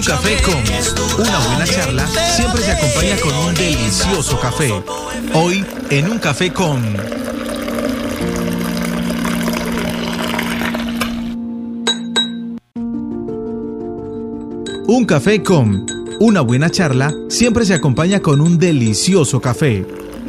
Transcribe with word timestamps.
Un 0.00 0.06
café 0.06 0.36
con 0.42 0.54
una 1.26 1.38
buena 1.40 1.66
charla 1.66 2.06
siempre 2.06 2.62
se 2.62 2.72
acompaña 2.72 3.16
con 3.20 3.34
un 3.34 3.54
delicioso 3.54 4.40
café. 4.40 4.72
Hoy 5.34 5.62
en 5.90 6.10
un 6.10 6.18
café 6.18 6.50
con... 6.50 6.80
Un 14.86 15.04
café 15.04 15.42
con 15.42 15.84
una 16.18 16.40
buena 16.40 16.70
charla 16.70 17.12
siempre 17.28 17.66
se 17.66 17.74
acompaña 17.74 18.20
con 18.20 18.40
un 18.40 18.56
delicioso 18.56 19.38
café. 19.38 19.84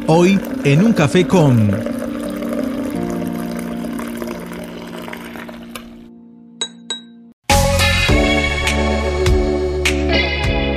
Hoy 0.06 0.38
en 0.64 0.84
un 0.84 0.92
café 0.92 1.26
con... 1.26 2.01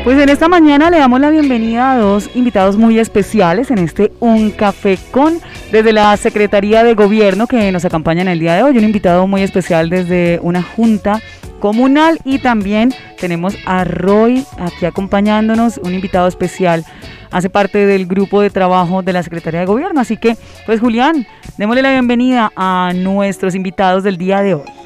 Pues 0.05 0.19
en 0.19 0.29
esta 0.29 0.47
mañana 0.47 0.91
le 0.91 0.99
damos 0.99 1.19
la 1.19 1.31
bienvenida 1.31 1.93
a 1.93 1.97
dos 1.97 2.29
invitados 2.35 2.77
muy 2.77 2.99
especiales 2.99 3.71
en 3.71 3.79
este 3.79 4.11
Un 4.19 4.51
Café 4.51 4.99
con 5.09 5.39
desde 5.71 5.93
la 5.93 6.15
Secretaría 6.15 6.83
de 6.83 6.93
Gobierno 6.93 7.47
que 7.47 7.71
nos 7.71 7.85
acompaña 7.85 8.21
en 8.21 8.27
el 8.27 8.37
día 8.37 8.53
de 8.53 8.61
hoy. 8.61 8.77
Un 8.77 8.83
invitado 8.83 9.25
muy 9.25 9.41
especial 9.41 9.89
desde 9.89 10.39
una 10.43 10.61
junta 10.61 11.23
comunal 11.59 12.19
y 12.23 12.37
también 12.37 12.93
tenemos 13.19 13.57
a 13.65 13.83
Roy 13.83 14.45
aquí 14.59 14.85
acompañándonos, 14.85 15.79
un 15.79 15.95
invitado 15.95 16.27
especial. 16.27 16.85
Hace 17.31 17.49
parte 17.49 17.87
del 17.87 18.05
grupo 18.05 18.41
de 18.41 18.51
trabajo 18.51 19.01
de 19.01 19.11
la 19.11 19.23
Secretaría 19.23 19.61
de 19.61 19.65
Gobierno. 19.65 20.01
Así 20.01 20.17
que, 20.17 20.37
pues 20.67 20.81
Julián, 20.81 21.25
démosle 21.57 21.81
la 21.81 21.89
bienvenida 21.89 22.51
a 22.55 22.91
nuestros 22.93 23.55
invitados 23.55 24.03
del 24.03 24.17
día 24.17 24.43
de 24.43 24.53
hoy 24.53 24.84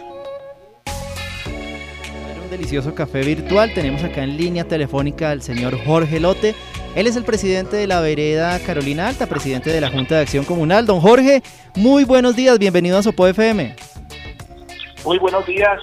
delicioso 2.70 2.94
café 2.94 3.22
virtual. 3.22 3.74
Tenemos 3.74 4.04
acá 4.04 4.24
en 4.24 4.38
línea 4.38 4.64
telefónica 4.64 5.32
al 5.32 5.42
señor 5.42 5.76
Jorge 5.86 6.20
Lote. 6.20 6.54
Él 6.94 7.08
es 7.08 7.16
el 7.16 7.24
presidente 7.24 7.78
de 7.78 7.88
la 7.88 8.00
vereda 8.00 8.60
Carolina 8.60 9.08
Alta, 9.08 9.26
presidente 9.26 9.72
de 9.72 9.82
la 9.82 9.90
Junta 9.90 10.16
de 10.16 10.22
Acción 10.22 10.46
Comunal. 10.46 10.86
Don 10.86 11.02
Jorge, 11.02 11.42
muy 11.76 12.04
buenos 12.04 12.36
días, 12.36 12.60
bienvenido 12.60 13.00
a 13.00 13.02
Sopo 13.02 13.26
FM. 13.26 13.76
Muy 15.04 15.18
buenos 15.18 15.48
días. 15.48 15.80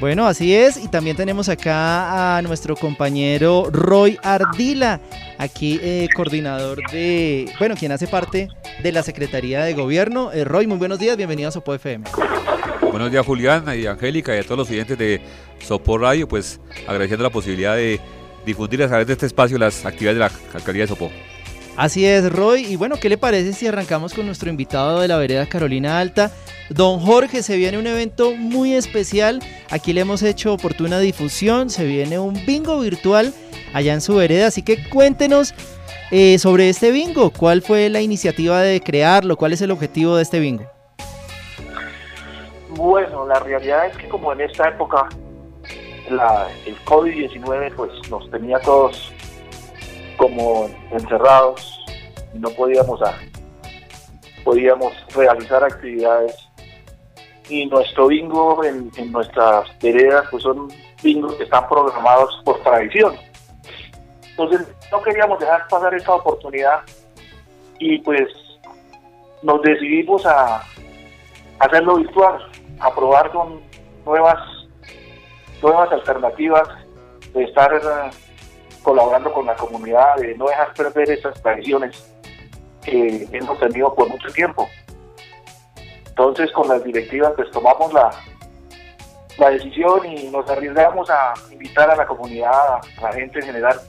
Bueno, 0.00 0.26
así 0.26 0.54
es. 0.54 0.82
Y 0.82 0.88
también 0.88 1.18
tenemos 1.18 1.50
acá 1.50 2.38
a 2.38 2.40
nuestro 2.40 2.74
compañero 2.74 3.68
Roy 3.70 4.18
Ardila, 4.22 5.00
aquí 5.36 5.78
eh, 5.82 6.08
coordinador 6.16 6.78
de, 6.90 7.52
bueno, 7.58 7.74
quien 7.76 7.92
hace 7.92 8.06
parte 8.06 8.48
de 8.82 8.92
la 8.92 9.02
Secretaría 9.02 9.64
de 9.64 9.74
Gobierno. 9.74 10.32
Eh, 10.32 10.44
Roy, 10.44 10.66
muy 10.66 10.78
buenos 10.78 10.98
días, 10.98 11.18
bienvenido 11.18 11.50
a 11.50 11.52
Sopo 11.52 11.74
FM. 11.74 12.06
Buenos 12.90 13.10
días 13.10 13.24
Julián 13.24 13.64
y 13.78 13.86
Angélica 13.86 14.34
y 14.34 14.38
a 14.38 14.42
todos 14.42 14.58
los 14.58 14.70
oyentes 14.70 14.96
de 14.96 15.20
Sopo 15.60 15.98
Radio, 15.98 16.26
pues 16.26 16.58
agradeciendo 16.86 17.22
la 17.22 17.30
posibilidad 17.30 17.76
de 17.76 18.00
difundir 18.46 18.82
a 18.82 18.88
través 18.88 19.06
de 19.06 19.12
este 19.12 19.26
espacio 19.26 19.58
las 19.58 19.84
actividades 19.84 20.16
de 20.16 20.20
la 20.20 20.30
alcaldía 20.54 20.84
de 20.84 20.88
Sopo. 20.88 21.10
Así 21.76 22.04
es, 22.06 22.32
Roy. 22.32 22.64
Y 22.64 22.76
bueno, 22.76 22.96
¿qué 22.96 23.08
le 23.08 23.18
parece 23.18 23.52
si 23.52 23.66
arrancamos 23.66 24.14
con 24.14 24.26
nuestro 24.26 24.50
invitado 24.50 25.00
de 25.00 25.06
la 25.06 25.16
vereda 25.16 25.46
Carolina 25.46 26.00
Alta? 26.00 26.32
Don 26.70 26.98
Jorge, 26.98 27.42
se 27.42 27.56
viene 27.56 27.78
un 27.78 27.86
evento 27.86 28.34
muy 28.34 28.74
especial. 28.74 29.40
Aquí 29.70 29.92
le 29.92 30.00
hemos 30.00 30.22
hecho 30.22 30.54
oportuna 30.54 30.98
difusión. 30.98 31.70
Se 31.70 31.84
viene 31.84 32.18
un 32.18 32.44
bingo 32.46 32.80
virtual 32.80 33.32
allá 33.74 33.94
en 33.94 34.00
su 34.00 34.16
vereda. 34.16 34.48
Así 34.48 34.62
que 34.62 34.88
cuéntenos 34.88 35.54
eh, 36.10 36.38
sobre 36.40 36.68
este 36.68 36.90
bingo. 36.90 37.30
¿Cuál 37.30 37.62
fue 37.62 37.88
la 37.90 38.00
iniciativa 38.00 38.60
de 38.60 38.80
crearlo? 38.80 39.36
¿Cuál 39.36 39.52
es 39.52 39.60
el 39.60 39.70
objetivo 39.70 40.16
de 40.16 40.24
este 40.24 40.40
bingo? 40.40 40.77
Bueno, 42.78 43.26
la 43.26 43.40
realidad 43.40 43.86
es 43.86 43.96
que 43.96 44.08
como 44.08 44.32
en 44.32 44.40
esta 44.40 44.68
época 44.68 45.08
el 46.08 46.84
COVID-19 46.84 47.74
pues 47.74 47.90
nos 48.08 48.30
tenía 48.30 48.60
todos 48.60 49.12
como 50.16 50.70
encerrados 50.92 51.84
no 52.34 52.48
podíamos 52.50 53.00
podíamos 54.44 54.92
realizar 55.12 55.64
actividades 55.64 56.36
y 57.48 57.66
nuestro 57.66 58.06
bingo 58.06 58.62
en, 58.62 58.92
nuestras 59.10 59.76
veredas 59.80 60.28
pues 60.30 60.44
son 60.44 60.68
bingos 61.02 61.34
que 61.34 61.44
están 61.44 61.68
programados 61.68 62.40
por 62.44 62.62
tradición. 62.62 63.16
Entonces 64.30 64.68
no 64.92 65.02
queríamos 65.02 65.40
dejar 65.40 65.66
pasar 65.66 65.92
esta 65.94 66.14
oportunidad 66.14 66.82
y 67.80 67.98
pues 67.98 68.28
nos 69.42 69.60
decidimos 69.62 70.24
a 70.26 70.62
hacerlo 71.58 71.96
virtual 71.96 72.48
a 72.80 73.30
con 73.30 73.60
nuevas, 74.04 74.38
nuevas 75.62 75.92
alternativas, 75.92 76.68
de 77.34 77.44
estar 77.44 77.72
eh, 77.74 78.10
colaborando 78.82 79.32
con 79.32 79.46
la 79.46 79.54
comunidad, 79.54 80.16
de 80.16 80.36
no 80.36 80.46
dejar 80.46 80.72
perder 80.74 81.10
esas 81.10 81.40
tradiciones 81.42 82.10
que 82.82 83.28
hemos 83.32 83.58
tenido 83.58 83.94
por 83.94 84.08
mucho 84.08 84.28
tiempo. 84.28 84.68
Entonces 86.08 86.50
con 86.52 86.68
las 86.68 86.82
directivas 86.82 87.32
pues 87.36 87.50
tomamos 87.50 87.92
la, 87.92 88.10
la 89.38 89.50
decisión 89.50 90.06
y 90.06 90.28
nos 90.30 90.48
arriesgamos 90.48 91.08
a 91.10 91.34
invitar 91.52 91.90
a 91.90 91.96
la 91.96 92.06
comunidad, 92.06 92.50
a 92.50 93.02
la 93.02 93.12
gente 93.12 93.40
en 93.40 93.46
general, 93.46 93.80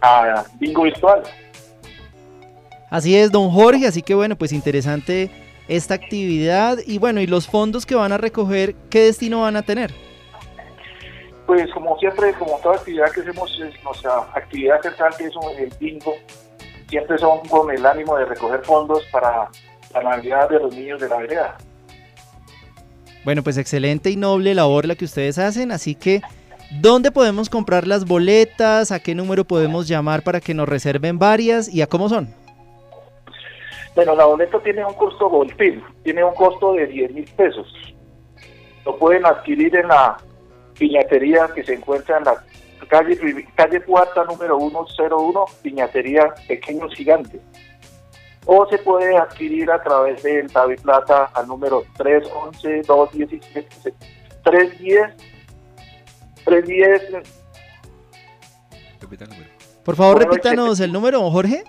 a 0.00 0.44
bingo 0.58 0.82
virtual. 0.82 1.22
Así 2.88 3.16
es, 3.16 3.32
don 3.32 3.50
Jorge, 3.50 3.86
así 3.86 4.02
que 4.02 4.14
bueno, 4.14 4.36
pues 4.36 4.52
interesante 4.52 5.30
esta 5.68 5.94
actividad 5.94 6.78
y 6.86 6.98
bueno, 6.98 7.20
y 7.20 7.26
los 7.26 7.46
fondos 7.46 7.86
que 7.86 7.94
van 7.94 8.12
a 8.12 8.18
recoger, 8.18 8.74
¿qué 8.90 9.04
destino 9.04 9.42
van 9.42 9.56
a 9.56 9.62
tener? 9.62 9.92
Pues 11.46 11.70
como 11.72 11.96
siempre, 11.98 12.32
como 12.34 12.58
toda 12.58 12.76
actividad 12.76 13.10
que 13.12 13.20
hacemos, 13.20 13.58
nuestra 13.84 14.18
actividad 14.34 14.80
central 14.82 15.14
que 15.16 15.26
es 15.26 15.34
el 15.58 15.72
bingo, 15.78 16.14
siempre 16.88 17.18
son 17.18 17.40
con 17.48 17.70
el 17.70 17.84
ánimo 17.86 18.16
de 18.16 18.24
recoger 18.24 18.64
fondos 18.64 19.04
para 19.12 19.48
la 19.94 20.02
Navidad 20.02 20.48
de 20.48 20.58
los 20.58 20.74
niños 20.74 21.00
de 21.00 21.08
la 21.08 21.16
vereda. 21.18 21.56
Bueno, 23.24 23.42
pues 23.42 23.58
excelente 23.58 24.10
y 24.10 24.16
noble 24.16 24.54
labor 24.54 24.86
la 24.86 24.94
que 24.94 25.04
ustedes 25.04 25.38
hacen, 25.38 25.72
así 25.72 25.94
que 25.94 26.22
¿dónde 26.80 27.10
podemos 27.10 27.48
comprar 27.48 27.86
las 27.86 28.04
boletas? 28.04 28.92
¿A 28.92 29.00
qué 29.00 29.14
número 29.14 29.44
podemos 29.44 29.88
llamar 29.88 30.22
para 30.22 30.40
que 30.40 30.54
nos 30.54 30.68
reserven 30.68 31.18
varias 31.18 31.68
y 31.68 31.82
a 31.82 31.88
cómo 31.88 32.08
son? 32.08 32.28
Bueno, 33.96 34.14
la 34.14 34.26
boleta 34.26 34.60
tiene 34.60 34.84
un 34.84 34.92
costo 34.92 35.30
Volpil, 35.30 35.82
tiene 36.04 36.22
un 36.22 36.34
costo 36.34 36.74
de 36.74 36.86
10 36.86 37.12
mil 37.12 37.24
pesos. 37.34 37.66
Lo 38.84 38.94
pueden 38.98 39.24
adquirir 39.24 39.74
en 39.74 39.88
la 39.88 40.18
piñatería 40.78 41.48
que 41.54 41.64
se 41.64 41.72
encuentra 41.72 42.18
en 42.18 42.24
la 42.24 42.44
calle, 42.88 43.18
calle 43.54 43.80
Cuarta 43.80 44.24
número 44.24 44.58
101, 44.58 45.44
piñatería 45.62 46.34
Pequeños 46.46 46.94
Gigantes. 46.94 47.40
O 48.44 48.66
se 48.68 48.76
puede 48.78 49.16
adquirir 49.16 49.70
a 49.70 49.82
través 49.82 50.22
del 50.22 50.46
David 50.48 50.80
Plata 50.82 51.30
al 51.32 51.48
número 51.48 51.82
311 51.96 52.82
217 52.86 53.94
310 54.44 55.14
310 56.44 57.32
Por 59.82 59.96
favor, 59.96 60.18
repítanos 60.18 60.80
el 60.80 60.92
número, 60.92 61.30
Jorge. 61.30 61.64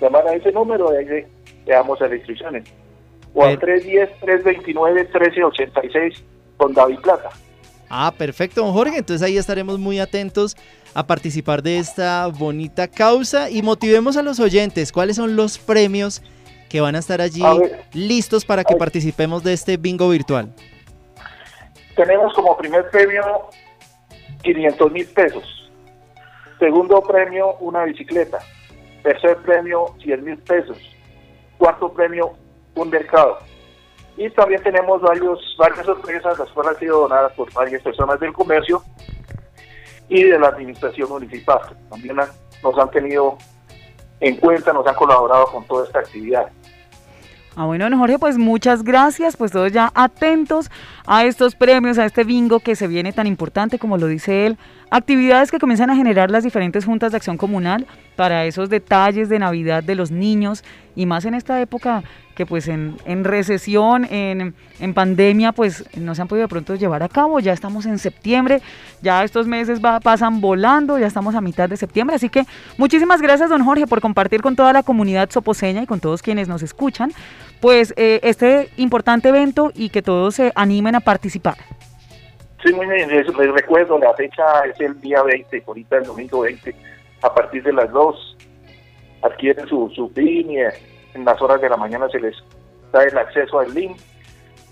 llamar 0.00 0.26
a 0.26 0.34
ese 0.34 0.50
número 0.52 0.92
y 0.92 0.96
ahí 0.96 1.04
le, 1.04 1.28
damos 1.66 2.00
las 2.00 2.12
instrucciones. 2.12 2.64
O 3.34 3.44
al 3.44 3.60
310-329-1386 3.60 6.22
con 6.56 6.72
David 6.74 6.98
Plata. 7.00 7.30
Ah, 7.88 8.12
perfecto, 8.16 8.62
don 8.62 8.72
Jorge. 8.72 8.98
Entonces 8.98 9.26
ahí 9.26 9.38
estaremos 9.38 9.78
muy 9.78 9.98
atentos 9.98 10.56
a 10.94 11.06
participar 11.06 11.62
de 11.62 11.78
esta 11.78 12.26
bonita 12.26 12.88
causa 12.88 13.50
y 13.50 13.62
motivemos 13.62 14.16
a 14.16 14.22
los 14.22 14.40
oyentes. 14.40 14.92
¿Cuáles 14.92 15.16
son 15.16 15.36
los 15.36 15.58
premios 15.58 16.22
que 16.68 16.80
van 16.80 16.96
a 16.96 16.98
estar 16.98 17.20
allí 17.20 17.42
listos 17.92 18.44
para 18.44 18.64
que 18.64 18.76
participemos 18.76 19.42
de 19.42 19.52
este 19.52 19.76
bingo 19.76 20.08
virtual? 20.08 20.54
Tenemos 21.98 22.32
como 22.32 22.56
primer 22.56 22.88
premio 22.90 23.48
500 24.42 24.92
mil 24.92 25.06
pesos. 25.08 25.68
Segundo 26.60 27.02
premio, 27.02 27.54
una 27.54 27.82
bicicleta. 27.84 28.38
Tercer 29.02 29.36
premio, 29.38 29.96
100 30.00 30.24
mil 30.24 30.38
pesos. 30.38 30.78
Cuarto 31.58 31.92
premio, 31.92 32.34
un 32.76 32.88
mercado. 32.88 33.38
Y 34.16 34.30
también 34.30 34.62
tenemos 34.62 35.02
varios, 35.02 35.40
varias 35.58 35.86
sorpresas, 35.86 36.38
las 36.38 36.48
cuales 36.50 36.74
han 36.74 36.78
sido 36.78 37.00
donadas 37.00 37.32
por 37.32 37.52
varias 37.52 37.82
personas 37.82 38.20
del 38.20 38.32
comercio 38.32 38.80
y 40.08 40.22
de 40.22 40.38
la 40.38 40.48
administración 40.48 41.08
municipal. 41.08 41.60
También 41.90 42.14
nos 42.14 42.78
han 42.78 42.90
tenido 42.92 43.38
en 44.20 44.36
cuenta, 44.36 44.72
nos 44.72 44.86
han 44.86 44.94
colaborado 44.94 45.46
con 45.46 45.64
toda 45.66 45.84
esta 45.84 45.98
actividad. 45.98 46.48
Ah, 47.60 47.66
bueno, 47.66 47.98
Jorge, 47.98 48.20
pues 48.20 48.38
muchas 48.38 48.84
gracias, 48.84 49.36
pues 49.36 49.50
todos 49.50 49.72
ya 49.72 49.90
atentos 49.96 50.70
a 51.08 51.24
estos 51.24 51.56
premios, 51.56 51.98
a 51.98 52.04
este 52.04 52.22
bingo 52.22 52.60
que 52.60 52.76
se 52.76 52.86
viene 52.86 53.12
tan 53.12 53.26
importante 53.26 53.80
como 53.80 53.98
lo 53.98 54.06
dice 54.06 54.46
él, 54.46 54.56
actividades 54.92 55.50
que 55.50 55.58
comienzan 55.58 55.90
a 55.90 55.96
generar 55.96 56.30
las 56.30 56.44
diferentes 56.44 56.84
juntas 56.84 57.10
de 57.10 57.16
acción 57.16 57.36
comunal 57.36 57.84
para 58.14 58.44
esos 58.44 58.70
detalles 58.70 59.28
de 59.28 59.40
Navidad 59.40 59.82
de 59.82 59.96
los 59.96 60.12
niños 60.12 60.62
y 60.94 61.06
más 61.06 61.24
en 61.24 61.34
esta 61.34 61.60
época 61.60 62.04
que 62.38 62.46
pues 62.46 62.68
en, 62.68 62.96
en 63.04 63.24
recesión, 63.24 64.04
en, 64.04 64.54
en, 64.78 64.94
pandemia, 64.94 65.50
pues 65.50 65.84
no 65.96 66.14
se 66.14 66.22
han 66.22 66.28
podido 66.28 66.46
de 66.46 66.48
pronto 66.48 66.76
llevar 66.76 67.02
a 67.02 67.08
cabo. 67.08 67.40
Ya 67.40 67.52
estamos 67.52 67.84
en 67.84 67.98
septiembre, 67.98 68.60
ya 69.02 69.24
estos 69.24 69.48
meses 69.48 69.84
va, 69.84 69.98
pasan 69.98 70.40
volando, 70.40 71.00
ya 71.00 71.08
estamos 71.08 71.34
a 71.34 71.40
mitad 71.40 71.68
de 71.68 71.76
septiembre. 71.76 72.14
Así 72.14 72.28
que 72.28 72.44
muchísimas 72.76 73.20
gracias, 73.20 73.50
don 73.50 73.64
Jorge, 73.64 73.88
por 73.88 74.00
compartir 74.00 74.40
con 74.40 74.54
toda 74.54 74.72
la 74.72 74.84
comunidad 74.84 75.28
soposeña 75.30 75.82
y 75.82 75.86
con 75.86 75.98
todos 75.98 76.22
quienes 76.22 76.46
nos 76.46 76.62
escuchan, 76.62 77.10
pues 77.60 77.92
eh, 77.96 78.20
este 78.22 78.68
importante 78.76 79.30
evento 79.30 79.72
y 79.74 79.88
que 79.88 80.00
todos 80.00 80.36
se 80.36 80.52
animen 80.54 80.94
a 80.94 81.00
participar. 81.00 81.56
Sí, 82.64 82.72
muy 82.72 82.86
bien, 82.86 83.10
les, 83.10 83.26
recuerdo, 83.52 83.98
la 83.98 84.14
fecha 84.14 84.44
es 84.72 84.78
el 84.80 85.00
día 85.00 85.24
20, 85.24 85.64
ahorita 85.66 85.96
el 85.96 86.04
domingo 86.04 86.42
20, 86.42 86.72
a 87.20 87.34
partir 87.34 87.64
de 87.64 87.72
las 87.72 87.90
2, 87.90 88.36
adquieren 89.22 89.66
su, 89.66 89.90
su 89.90 90.12
y 90.20 90.44
en 91.18 91.24
las 91.24 91.40
horas 91.42 91.60
de 91.60 91.68
la 91.68 91.76
mañana 91.76 92.08
se 92.08 92.20
les 92.20 92.36
da 92.92 93.02
el 93.04 93.16
acceso 93.18 93.58
al 93.58 93.74
link 93.74 93.96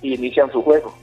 y 0.00 0.14
inician 0.14 0.50
su 0.52 0.62
juego. 0.62 0.96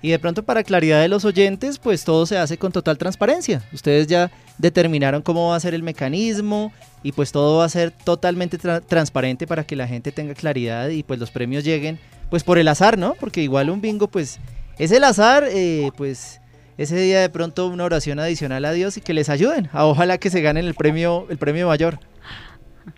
Y 0.00 0.10
de 0.10 0.18
pronto 0.18 0.42
para 0.42 0.64
claridad 0.64 1.00
de 1.00 1.08
los 1.08 1.24
oyentes, 1.24 1.78
pues 1.78 2.04
todo 2.04 2.26
se 2.26 2.36
hace 2.36 2.58
con 2.58 2.72
total 2.72 2.98
transparencia. 2.98 3.62
Ustedes 3.72 4.08
ya 4.08 4.32
determinaron 4.58 5.22
cómo 5.22 5.50
va 5.50 5.56
a 5.56 5.60
ser 5.60 5.74
el 5.74 5.84
mecanismo 5.84 6.72
y 7.04 7.12
pues 7.12 7.30
todo 7.30 7.58
va 7.58 7.66
a 7.66 7.68
ser 7.68 7.92
totalmente 7.92 8.58
transparente 8.58 9.46
para 9.46 9.64
que 9.64 9.76
la 9.76 9.86
gente 9.86 10.10
tenga 10.10 10.34
claridad 10.34 10.88
y 10.88 11.04
pues 11.04 11.20
los 11.20 11.30
premios 11.30 11.62
lleguen 11.62 12.00
pues 12.30 12.42
por 12.42 12.58
el 12.58 12.66
azar, 12.66 12.98
¿no? 12.98 13.14
Porque 13.20 13.42
igual 13.42 13.70
un 13.70 13.80
bingo 13.80 14.08
pues 14.08 14.40
es 14.78 14.90
el 14.90 15.04
azar, 15.04 15.44
eh, 15.48 15.90
pues 15.96 16.40
ese 16.78 16.96
día 16.96 17.20
de 17.20 17.28
pronto 17.28 17.68
una 17.68 17.84
oración 17.84 18.18
adicional 18.18 18.64
a 18.64 18.72
Dios 18.72 18.96
y 18.96 19.02
que 19.02 19.14
les 19.14 19.28
ayuden. 19.28 19.68
A 19.72 19.86
ojalá 19.86 20.18
que 20.18 20.30
se 20.30 20.40
ganen 20.40 20.64
el 20.64 20.74
premio, 20.74 21.26
el 21.28 21.38
premio 21.38 21.68
mayor. 21.68 21.98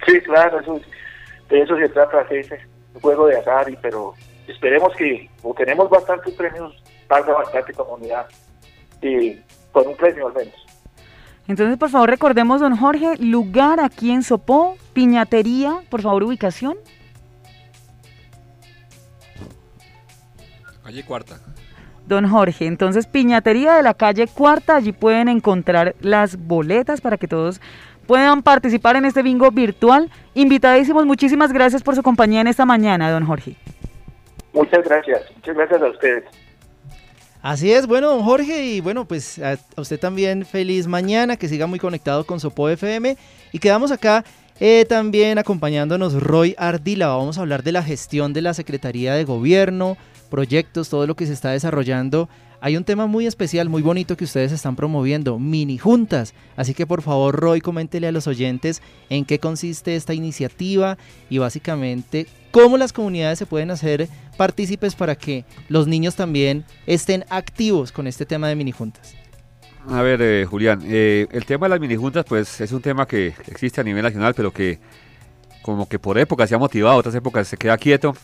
Sí, 0.07 0.21
claro, 0.21 0.61
eso, 0.61 0.81
de 1.49 1.63
eso 1.63 1.77
se 1.77 1.89
trata, 1.89 2.23
ese 2.31 2.59
juego 3.01 3.27
de 3.27 3.39
azar, 3.39 3.71
y, 3.71 3.77
pero 3.77 4.15
esperemos 4.47 4.95
que, 4.97 5.29
como 5.43 5.55
tenemos 5.55 5.89
bastantes 5.91 6.35
premios, 6.35 6.75
salga 7.09 7.35
bastante 7.35 7.73
comunidad 7.73 8.27
y 9.03 9.39
con 9.73 9.87
un 9.87 9.97
premio 9.97 10.29
al 10.29 10.35
menos. 10.35 10.55
Entonces, 11.47 11.77
por 11.77 11.91
favor, 11.91 12.09
recordemos, 12.09 12.61
don 12.61 12.77
Jorge, 12.77 13.17
lugar 13.19 13.79
aquí 13.81 14.11
en 14.11 14.23
Sopó, 14.23 14.77
piñatería, 14.95 15.81
por 15.91 16.01
favor, 16.01 16.23
ubicación. 16.23 16.77
Calle 20.83 21.05
Cuarta. 21.05 21.39
Don 22.07 22.29
Jorge, 22.29 22.67
entonces 22.67 23.07
Piñatería 23.07 23.75
de 23.75 23.83
la 23.83 23.95
calle 23.95 24.27
Cuarta, 24.27 24.77
allí 24.77 24.93
pueden 24.93 25.29
encontrar 25.29 25.95
las 26.01 26.37
boletas 26.37 27.01
para 27.01 27.17
que 27.17 27.27
todos 27.27 27.63
puedan 28.05 28.43
participar 28.43 28.97
en 28.97 29.05
este 29.05 29.23
bingo 29.23 29.51
virtual. 29.51 30.11
Invitadísimos, 30.35 31.05
muchísimas 31.07 31.53
gracias 31.53 31.83
por 31.83 31.97
su 31.97 32.03
compañía 32.03 32.41
en 32.41 32.47
esta 32.47 32.65
mañana, 32.65 33.11
don 33.11 33.27
Jorge. 33.27 33.57
Muchas 34.53 34.85
gracias, 34.85 35.23
muchas 35.35 35.57
gracias 35.57 35.83
a 35.83 35.87
ustedes. 35.87 36.25
Así 37.43 37.71
es, 37.71 37.87
bueno, 37.87 38.09
don 38.09 38.23
Jorge, 38.23 38.65
y 38.65 38.81
bueno, 38.81 39.05
pues 39.05 39.39
a 39.39 39.59
usted 39.77 40.01
también 40.01 40.47
feliz 40.47 40.87
mañana, 40.87 41.37
que 41.37 41.49
siga 41.49 41.67
muy 41.67 41.79
conectado 41.79 42.25
con 42.25 42.41
Sopo 42.41 42.71
FM. 42.71 43.19
Y 43.53 43.59
quedamos 43.59 43.91
acá 43.91 44.25
eh, 44.61 44.87
también 44.89 45.39
acompañándonos 45.39 46.23
Roy 46.23 46.55
Ardila. 46.57 47.09
Vamos 47.09 47.37
a 47.37 47.43
hablar 47.43 47.63
de 47.63 47.73
la 47.73 47.83
gestión 47.83 48.33
de 48.33 48.41
la 48.41 48.55
Secretaría 48.55 49.13
de 49.15 49.25
Gobierno, 49.25 49.99
proyectos, 50.31 50.89
todo 50.89 51.07
lo 51.07 51.17
que 51.17 51.27
se 51.27 51.33
está 51.33 51.51
desarrollando. 51.51 52.29
Hay 52.65 52.79
un 52.79 52.85
tema 52.85 53.05
muy 53.07 53.27
especial, 53.27 53.69
muy 53.69 53.83
bonito 53.83 54.17
que 54.17 54.25
ustedes 54.25 54.51
están 54.51 54.75
promoviendo, 54.75 55.39
mini 55.39 55.77
juntas. 55.77 56.33
Así 56.57 56.73
que 56.73 56.87
por 56.87 57.03
favor, 57.03 57.39
Roy, 57.39 57.61
coméntele 57.61 58.07
a 58.07 58.11
los 58.11 58.27
oyentes 58.27 58.81
en 59.11 59.27
qué 59.27 59.39
consiste 59.39 59.97
esta 59.97 60.15
iniciativa 60.15 60.97
y 61.29 61.37
básicamente 61.37 62.27
cómo 62.53 62.79
las 62.79 62.95
comunidades 62.95 63.39
se 63.39 63.45
pueden 63.45 63.71
hacer 63.71 64.09
partícipes 64.39 64.95
para 64.95 65.15
que 65.15 65.45
los 65.69 65.87
niños 65.87 66.17
también 66.17 66.65
estén 66.87 67.27
activos 67.29 67.93
con 67.93 68.07
este 68.07 68.25
tema 68.25 68.49
de 68.49 68.57
mini 68.57 68.73
juntas. 68.73 69.15
A 69.87 70.01
ver, 70.01 70.23
eh, 70.23 70.47
Julián, 70.47 70.81
eh, 70.87 71.27
el 71.33 71.45
tema 71.45 71.67
de 71.67 71.71
las 71.73 71.81
mini 71.81 71.97
juntas, 71.97 72.25
pues 72.27 72.63
es 72.63 72.73
un 72.73 72.81
tema 72.81 73.07
que 73.07 73.35
existe 73.47 73.83
a 73.83 73.85
nivel 73.85 74.03
nacional, 74.03 74.33
pero 74.35 74.51
que 74.51 74.79
como 75.61 75.87
que 75.87 75.99
por 75.99 76.17
épocas 76.17 76.49
se 76.49 76.55
ha 76.55 76.59
motivado, 76.59 76.97
otras 76.97 77.15
épocas 77.15 77.47
se 77.47 77.59
queda 77.59 77.77
quieto. 77.77 78.17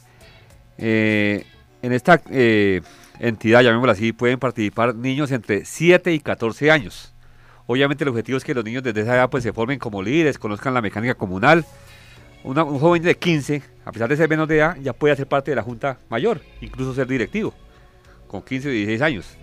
Eh, 0.78 1.44
en 1.82 1.92
esta 1.92 2.20
eh, 2.30 2.82
entidad, 3.18 3.62
llamémosla 3.62 3.92
así, 3.92 4.12
pueden 4.12 4.38
participar 4.38 4.94
niños 4.94 5.30
entre 5.32 5.64
7 5.64 6.12
y 6.12 6.20
14 6.20 6.70
años. 6.70 7.14
Obviamente 7.66 8.04
el 8.04 8.08
objetivo 8.08 8.38
es 8.38 8.44
que 8.44 8.54
los 8.54 8.64
niños 8.64 8.82
desde 8.82 9.02
esa 9.02 9.14
edad 9.14 9.30
pues, 9.30 9.44
se 9.44 9.52
formen 9.52 9.78
como 9.78 10.02
líderes, 10.02 10.38
conozcan 10.38 10.74
la 10.74 10.82
mecánica 10.82 11.14
comunal. 11.14 11.64
un 12.42 12.78
joven 12.78 13.02
de 13.02 13.16
15, 13.16 13.62
a 13.84 13.92
pesar 13.92 14.08
de 14.08 14.16
ser 14.16 14.28
menos 14.28 14.48
de 14.48 14.56
edad, 14.56 14.76
ya 14.80 14.92
puede 14.92 15.12
hacer 15.12 15.26
parte 15.26 15.52
de 15.52 15.56
la 15.56 15.62
junta 15.62 15.98
mayor, 16.08 16.40
incluso 16.60 16.94
ser 16.94 17.06
directivo, 17.06 17.54
con 18.26 18.42
15 18.42 18.68
o 18.68 18.72
16 18.72 19.02
años. 19.02 19.36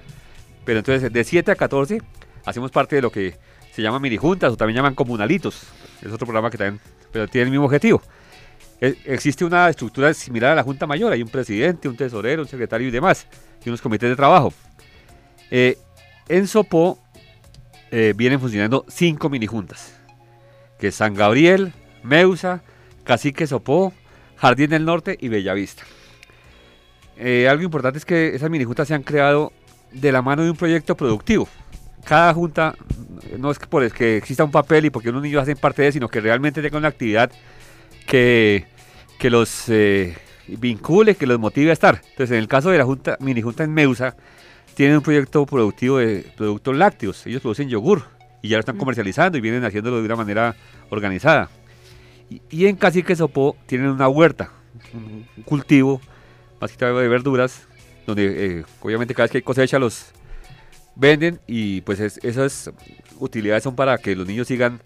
Pero 0.66 0.80
entonces 0.80 1.12
de 1.12 1.24
7 1.24 1.52
a 1.52 1.56
14 1.56 2.02
hacemos 2.46 2.72
parte 2.72 2.98
de 2.98 3.02
lo 3.02 3.12
que 3.12 3.38
se 3.72 3.82
llama 3.82 4.00
mini 4.00 4.18
juntas 4.18 4.52
o 4.52 4.58
también 4.58 4.76
llaman 4.76 4.96
comunalitos. 4.96 5.68
Es 6.02 6.12
otro 6.12 6.26
programa 6.26 6.50
que 6.50 6.58
también 6.58 6.82
pero 7.12 7.28
tiene 7.28 7.46
el 7.46 7.52
mismo 7.52 7.66
objetivo. 7.66 8.02
Eh, 8.80 8.96
existe 9.06 9.44
una 9.44 9.70
estructura 9.70 10.14
similar 10.14 10.52
a 10.52 10.56
la 10.56 10.64
Junta 10.64 10.86
Mayor, 10.86 11.12
hay 11.12 11.24
un 11.24 11.30
presidente, 11.30 11.90
un 11.90 11.98
tesorero, 11.98 12.44
un 12.44 12.48
secretario 12.48 12.88
y 12.88 12.92
demás, 12.92 13.26
y 13.66 13.70
unos 13.70 13.82
comités 13.82 14.10
de 14.10 14.16
trabajo. 14.16 14.54
Eh, 15.50 15.78
en 16.28 16.48
Sopó 16.48 17.00
eh, 17.90 18.14
vienen 18.16 18.40
funcionando 18.40 18.86
cinco 18.88 19.30
mini 19.30 19.48
juntas, 19.48 20.00
que 20.80 20.90
es 20.90 20.96
San 20.96 21.16
Gabriel, 21.16 21.74
Meusa, 22.04 22.62
Cacique 23.04 23.48
Sopó, 23.48 23.94
Jardín 24.36 24.70
del 24.70 24.86
Norte 24.86 25.18
y 25.20 25.30
Bellavista. 25.30 25.84
algo 27.50 27.64
importante 27.64 27.98
es 27.98 28.06
que 28.06 28.36
esas 28.36 28.50
mini 28.52 28.66
juntas 28.66 28.88
se 28.88 28.94
han 28.94 29.02
creado 29.02 29.54
de 29.92 30.12
la 30.12 30.22
mano 30.22 30.44
de 30.44 30.52
un 30.52 30.58
proyecto 30.58 30.96
productivo. 30.96 31.48
Cada 32.04 32.32
junta 32.34 32.76
no 33.40 33.50
es 33.50 33.58
que 33.58 33.66
por 33.66 33.92
que 33.92 34.18
exista 34.18 34.44
un 34.44 34.52
papel 34.52 34.86
y 34.86 34.90
porque 34.92 35.10
unos 35.10 35.24
niños 35.24 35.42
hacen 35.42 35.58
parte 35.58 35.82
de, 35.82 35.92
sino 35.92 36.08
que 36.08 36.22
realmente 36.22 36.62
tenga 36.62 36.78
una 36.78 36.90
actividad 36.90 37.32
que, 38.08 38.66
que 39.20 39.30
los 39.30 39.70
eh, 39.70 40.18
vincule, 40.48 41.16
que 41.16 41.28
los 41.28 41.40
motive 41.40 41.70
a 41.70 41.74
estar. 41.74 42.02
Entonces, 42.10 42.32
en 42.32 42.40
el 42.40 42.48
caso 42.48 42.72
de 42.72 42.80
la 42.80 42.86
junta, 42.86 43.18
mini 43.20 43.42
junta 43.42 43.64
en 43.64 43.74
Meusa, 43.74 44.16
tienen 44.74 44.98
un 44.98 45.04
proyecto 45.04 45.46
productivo 45.46 45.98
de 45.98 46.26
productos 46.36 46.76
lácteos. 46.76 47.28
Ellos 47.28 47.42
producen 47.42 47.70
yogur 47.70 48.04
y 48.42 48.50
ya 48.50 48.58
lo 48.58 48.62
están 48.62 48.78
comercializando 48.78 49.38
y 49.38 49.42
vienen 49.42 49.64
haciéndolo 49.66 49.98
de 50.00 50.06
una 50.06 50.16
manera 50.16 50.56
organizada. 50.90 51.50
Y, 52.50 52.66
en 52.66 52.76
Cacique 52.76 53.16
Sopó 53.16 53.56
tienen 53.68 53.88
una 53.90 54.10
huerta, 54.10 54.52
un, 54.94 55.26
cultivo, 55.46 56.02
más 56.60 56.76
que 56.76 56.86
de 56.86 57.08
verduras, 57.08 57.68
donde 58.06 58.60
eh, 58.60 58.66
obviamente 58.82 59.14
cada 59.14 59.26
vez 59.26 59.32
que 59.32 59.38
hay 59.38 59.44
cosecha 59.44 59.80
los 59.80 60.12
venden 60.96 61.40
y 61.48 61.82
pues 61.82 62.00
esas 62.00 62.72
utilidades 63.20 63.64
son 63.64 63.76
para 63.76 63.98
que 63.98 64.16
los 64.16 64.28
niños 64.28 64.48
sigan 64.48 64.82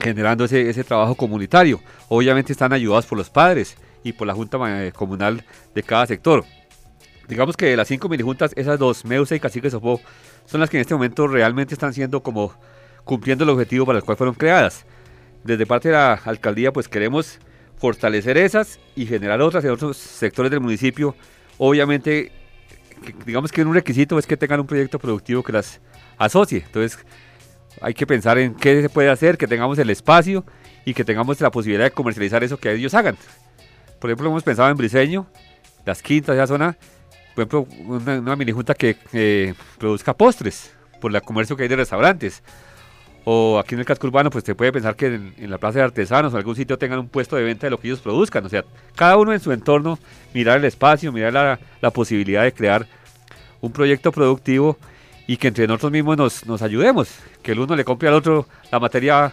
generando 0.00 0.44
ese, 0.44 0.68
ese 0.68 0.84
trabajo 0.84 1.14
comunitario. 1.14 1.80
Obviamente 2.08 2.52
están 2.52 2.72
ayudados 2.72 3.06
por 3.06 3.18
los 3.18 3.30
padres 3.30 3.76
y 4.02 4.12
por 4.12 4.26
la 4.26 4.34
Junta 4.34 4.58
eh, 4.86 4.92
Comunal 4.92 5.44
de 5.74 5.82
cada 5.82 6.06
sector. 6.06 6.44
Digamos 7.28 7.56
que 7.56 7.66
de 7.66 7.76
las 7.76 7.88
cinco 7.88 8.08
mini 8.08 8.22
juntas, 8.22 8.52
esas 8.56 8.78
dos, 8.78 9.04
Meusa 9.04 9.36
y 9.36 9.40
Cacique 9.40 9.70
Sopó, 9.70 10.00
son 10.46 10.60
las 10.60 10.70
que 10.70 10.78
en 10.78 10.80
este 10.82 10.94
momento 10.94 11.26
realmente 11.26 11.74
están 11.74 11.92
siendo 11.92 12.22
como 12.22 12.54
cumpliendo 13.04 13.44
el 13.44 13.50
objetivo 13.50 13.84
para 13.84 13.98
el 13.98 14.04
cual 14.04 14.16
fueron 14.16 14.34
creadas. 14.34 14.86
Desde 15.44 15.66
parte 15.66 15.88
de 15.88 15.94
la 15.94 16.14
alcaldía, 16.14 16.72
pues 16.72 16.88
queremos 16.88 17.38
fortalecer 17.76 18.36
esas 18.38 18.80
y 18.96 19.06
generar 19.06 19.40
otras 19.40 19.64
en 19.64 19.70
otros 19.70 19.96
sectores 19.96 20.50
del 20.50 20.60
municipio. 20.60 21.14
Obviamente, 21.58 22.32
digamos 23.26 23.52
que 23.52 23.62
un 23.62 23.74
requisito 23.74 24.18
es 24.18 24.26
que 24.26 24.36
tengan 24.36 24.60
un 24.60 24.66
proyecto 24.66 24.98
productivo 24.98 25.42
que 25.42 25.52
las 25.52 25.80
asocie. 26.16 26.64
Entonces, 26.66 26.98
hay 27.80 27.94
que 27.94 28.06
pensar 28.06 28.38
en 28.38 28.54
qué 28.54 28.82
se 28.82 28.88
puede 28.88 29.10
hacer, 29.10 29.38
que 29.38 29.46
tengamos 29.46 29.78
el 29.78 29.90
espacio 29.90 30.44
y 30.84 30.94
que 30.94 31.04
tengamos 31.04 31.40
la 31.40 31.50
posibilidad 31.50 31.84
de 31.84 31.90
comercializar 31.90 32.42
eso 32.44 32.56
que 32.56 32.72
ellos 32.72 32.94
hagan. 32.94 33.16
Por 34.00 34.10
ejemplo, 34.10 34.28
hemos 34.28 34.42
pensado 34.42 34.68
en 34.70 34.76
Briseño, 34.76 35.26
las 35.84 36.02
quintas, 36.02 36.36
esa 36.36 36.46
zona, 36.46 36.76
por 37.34 37.42
ejemplo, 37.42 37.66
una, 37.86 38.36
mini 38.36 38.52
junta 38.52 38.74
que 38.74 39.54
produzca 39.78 40.14
postres 40.14 40.72
por 41.00 41.14
el 41.14 41.22
comercio 41.22 41.56
que 41.56 41.64
hay 41.64 41.68
de 41.68 41.76
restaurantes. 41.76 42.42
O 43.24 43.58
aquí 43.58 43.74
en 43.74 43.80
el 43.80 43.86
casco 43.86 44.06
urbano, 44.06 44.30
pues 44.30 44.44
se 44.44 44.54
puede 44.54 44.72
pensar 44.72 44.96
que 44.96 45.06
en, 45.06 45.50
la 45.50 45.58
plaza 45.58 45.80
de 45.80 45.84
artesanos 45.84 46.32
o 46.32 46.36
en 46.36 46.38
algún 46.38 46.56
sitio 46.56 46.78
tengan 46.78 46.98
un 46.98 47.08
puesto 47.08 47.36
de 47.36 47.42
venta 47.42 47.66
de 47.66 47.70
lo 47.70 47.78
que 47.78 47.88
ellos 47.88 48.00
produzcan. 48.00 48.46
O 48.46 48.48
sea, 48.48 48.64
cada 48.94 49.16
uno 49.18 49.32
en 49.32 49.40
su 49.40 49.52
entorno, 49.52 49.98
mirar 50.32 50.58
el 50.58 50.64
espacio, 50.64 51.12
mirar 51.12 51.32
la, 51.32 51.58
la 51.82 51.90
posibilidad 51.90 52.42
de 52.42 52.52
crear 52.52 52.86
un 53.60 53.72
proyecto 53.72 54.12
productivo 54.12 54.78
y 55.28 55.36
que 55.36 55.48
entre 55.48 55.66
nosotros 55.66 55.92
mismos 55.92 56.16
nos, 56.16 56.46
nos 56.46 56.62
ayudemos, 56.62 57.10
que 57.42 57.52
el 57.52 57.60
uno 57.60 57.76
le 57.76 57.84
compre 57.84 58.08
al 58.08 58.14
otro 58.14 58.48
la 58.72 58.80
materia 58.80 59.32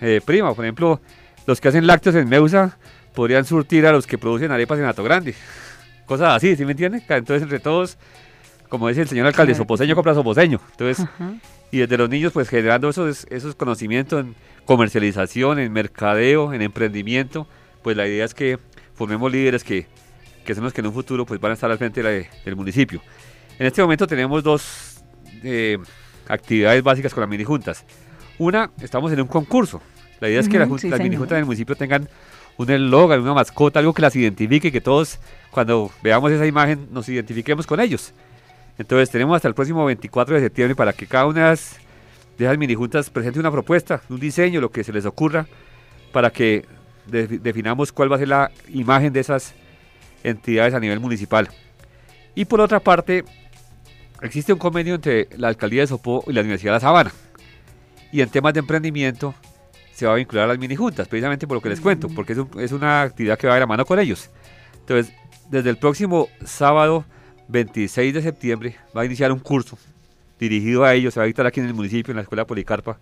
eh, 0.00 0.22
prima. 0.24 0.54
Por 0.54 0.64
ejemplo, 0.64 0.98
los 1.46 1.60
que 1.60 1.68
hacen 1.68 1.86
lácteos 1.86 2.16
en 2.16 2.26
Meusa 2.26 2.78
podrían 3.14 3.44
surtir 3.44 3.86
a 3.86 3.92
los 3.92 4.06
que 4.06 4.16
producen 4.16 4.50
arepas 4.50 4.78
en 4.78 4.86
Ato 4.86 5.04
Grande. 5.04 5.34
Cosas 6.06 6.34
así, 6.36 6.56
¿sí 6.56 6.64
me 6.64 6.70
entienden? 6.72 7.02
Entonces, 7.06 7.42
entre 7.42 7.60
todos, 7.60 7.98
como 8.70 8.88
dice 8.88 9.02
el 9.02 9.08
señor 9.08 9.26
alcalde, 9.26 9.54
soposeño 9.54 9.94
compra 9.94 10.14
soposeño. 10.14 10.58
Entonces, 10.70 11.06
y 11.70 11.78
desde 11.78 11.98
los 11.98 12.08
niños 12.08 12.32
pues 12.32 12.48
generando 12.48 12.88
esos, 12.88 13.26
esos 13.28 13.54
conocimientos 13.54 14.24
en 14.24 14.34
comercialización, 14.64 15.58
en 15.58 15.70
mercadeo, 15.70 16.54
en 16.54 16.62
emprendimiento, 16.62 17.46
pues 17.82 17.94
la 17.94 18.08
idea 18.08 18.24
es 18.24 18.32
que 18.32 18.58
formemos 18.94 19.30
líderes 19.30 19.64
que, 19.64 19.86
que 20.46 20.54
son 20.54 20.64
los 20.64 20.72
que 20.72 20.80
en 20.80 20.86
un 20.86 20.94
futuro 20.94 21.26
pues 21.26 21.38
van 21.38 21.50
a 21.50 21.54
estar 21.54 21.70
al 21.70 21.76
frente 21.76 22.02
del 22.02 22.56
municipio. 22.56 23.02
En 23.58 23.66
este 23.66 23.82
momento 23.82 24.06
tenemos 24.06 24.42
dos 24.42 24.95
eh, 25.46 25.78
actividades 26.28 26.82
básicas 26.82 27.14
con 27.14 27.20
las 27.20 27.30
mini 27.30 27.44
juntas. 27.44 27.84
Una, 28.38 28.70
estamos 28.80 29.12
en 29.12 29.20
un 29.20 29.28
concurso. 29.28 29.80
La 30.20 30.28
idea 30.28 30.40
es 30.40 30.48
que 30.48 30.58
las 30.58 30.68
mini 30.68 31.16
juntas 31.16 31.36
del 31.36 31.44
municipio 31.44 31.76
tengan 31.76 32.08
un 32.56 32.70
eslogan, 32.70 33.20
una 33.20 33.34
mascota, 33.34 33.78
algo 33.78 33.92
que 33.92 34.02
las 34.02 34.16
identifique, 34.16 34.72
que 34.72 34.80
todos 34.80 35.18
cuando 35.50 35.90
veamos 36.02 36.32
esa 36.32 36.46
imagen 36.46 36.88
nos 36.90 37.08
identifiquemos 37.08 37.66
con 37.66 37.80
ellos. 37.80 38.12
Entonces 38.78 39.10
tenemos 39.10 39.36
hasta 39.36 39.48
el 39.48 39.54
próximo 39.54 39.84
24 39.84 40.34
de 40.34 40.40
septiembre 40.40 40.74
para 40.74 40.92
que 40.92 41.06
cada 41.06 41.26
una 41.26 41.48
de 41.48 41.54
esas, 41.54 41.78
de 42.38 42.58
mini 42.58 42.74
juntas 42.74 43.08
presente 43.08 43.38
una 43.38 43.50
propuesta, 43.50 44.02
un 44.08 44.20
diseño, 44.20 44.60
lo 44.60 44.70
que 44.70 44.84
se 44.84 44.92
les 44.92 45.06
ocurra, 45.06 45.46
para 46.12 46.30
que 46.30 46.66
definamos 47.06 47.92
cuál 47.92 48.10
va 48.10 48.16
a 48.16 48.18
ser 48.18 48.28
la 48.28 48.50
imagen 48.68 49.12
de 49.12 49.20
esas 49.20 49.54
entidades 50.24 50.74
a 50.74 50.80
nivel 50.80 51.00
municipal. 51.00 51.48
Y 52.34 52.44
por 52.44 52.60
otra 52.60 52.80
parte, 52.80 53.24
existe 54.22 54.52
un 54.52 54.58
convenio 54.58 54.94
entre 54.94 55.28
la 55.36 55.48
Alcaldía 55.48 55.82
de 55.82 55.86
Sopó 55.86 56.24
y 56.26 56.32
la 56.32 56.40
Universidad 56.40 56.72
de 56.72 56.76
La 56.76 56.80
Sabana. 56.80 57.12
Y 58.12 58.20
en 58.20 58.28
temas 58.28 58.54
de 58.54 58.60
emprendimiento 58.60 59.34
se 59.92 60.06
va 60.06 60.12
a 60.12 60.16
vincular 60.16 60.44
a 60.44 60.48
las 60.48 60.58
mini 60.58 60.76
juntas, 60.76 61.08
precisamente 61.08 61.46
por 61.46 61.56
lo 61.56 61.60
que 61.62 61.70
les 61.70 61.80
cuento, 61.80 62.08
porque 62.08 62.34
es, 62.34 62.38
es 62.58 62.72
una 62.72 63.02
actividad 63.02 63.38
que 63.38 63.46
va 63.46 63.54
de 63.54 63.60
la 63.60 63.66
mano 63.66 63.84
con 63.84 63.98
ellos. 63.98 64.30
Entonces, 64.80 65.12
desde 65.50 65.70
el 65.70 65.78
próximo 65.78 66.28
sábado 66.44 67.04
26 67.48 68.14
de 68.14 68.22
septiembre 68.22 68.76
va 68.96 69.02
a 69.02 69.04
iniciar 69.04 69.32
un 69.32 69.38
curso 69.38 69.78
dirigido 70.38 70.84
a 70.84 70.94
ellos, 70.94 71.14
se 71.14 71.20
va 71.20 71.24
a 71.24 71.26
dictar 71.26 71.46
aquí 71.46 71.60
en 71.60 71.66
el 71.66 71.74
municipio, 71.74 72.12
en 72.12 72.16
la 72.16 72.22
Escuela 72.22 72.46
Policarpa, 72.46 72.98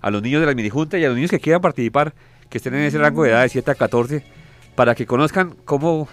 a 0.00 0.10
los 0.10 0.22
niños 0.22 0.40
de 0.40 0.46
la 0.46 0.54
minijunta 0.54 0.98
y 0.98 1.04
a 1.04 1.08
los 1.08 1.16
niños 1.16 1.30
que 1.30 1.38
quieran 1.38 1.60
participar, 1.60 2.12
que 2.48 2.58
estén 2.58 2.74
en 2.74 2.82
ese 2.82 2.98
rango 2.98 3.22
de 3.22 3.30
edad 3.30 3.42
de 3.42 3.48
7 3.48 3.70
a 3.70 3.74
14, 3.74 4.24
para 4.74 4.94
que 4.94 5.06
conozcan 5.06 5.54
cómo 5.64 6.08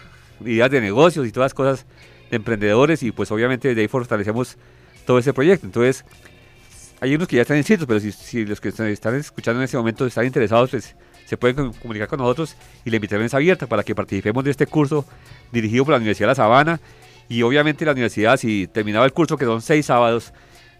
ideas 0.45 0.69
de 0.69 0.79
negocios 0.81 1.27
y 1.27 1.31
todas 1.31 1.45
las 1.45 1.53
cosas 1.53 1.85
emprendedores 2.31 3.03
y 3.03 3.11
pues 3.11 3.31
obviamente 3.31 3.69
desde 3.69 3.81
ahí 3.81 3.87
fortalecemos 3.87 4.57
todo 5.05 5.19
ese 5.19 5.33
proyecto. 5.33 5.65
Entonces, 5.65 6.05
hay 7.01 7.15
unos 7.15 7.27
que 7.27 7.37
ya 7.37 7.43
están 7.43 7.57
inscritos, 7.57 7.87
pero 7.87 7.99
si, 7.99 8.45
los 8.45 8.59
que 8.59 8.69
están 8.69 9.15
escuchando 9.15 9.61
en 9.61 9.65
este 9.65 9.77
momento 9.77 10.05
están 10.05 10.25
interesados, 10.25 10.71
pues 10.71 10.95
se 11.25 11.37
pueden 11.37 11.73
comunicar 11.73 12.07
con 12.07 12.19
nosotros 12.19 12.55
y 12.83 12.89
la 12.89 12.97
invitación 12.97 13.25
es 13.25 13.33
abierta 13.33 13.67
para 13.67 13.83
que 13.83 13.95
participemos 13.95 14.43
de 14.43 14.51
este 14.51 14.65
curso 14.65 15.05
dirigido 15.51 15.85
por 15.85 15.93
la 15.93 15.97
Universidad 15.97 16.27
de 16.27 16.31
La 16.31 16.35
Sabana 16.35 16.79
y 17.29 17.43
obviamente 17.43 17.85
la 17.85 17.91
universidad, 17.91 18.37
si 18.37 18.67
terminaba 18.67 19.05
el 19.05 19.13
curso, 19.13 19.37
que 19.37 19.45
son 19.45 19.61
seis 19.61 19.85
sábados, 19.85 20.33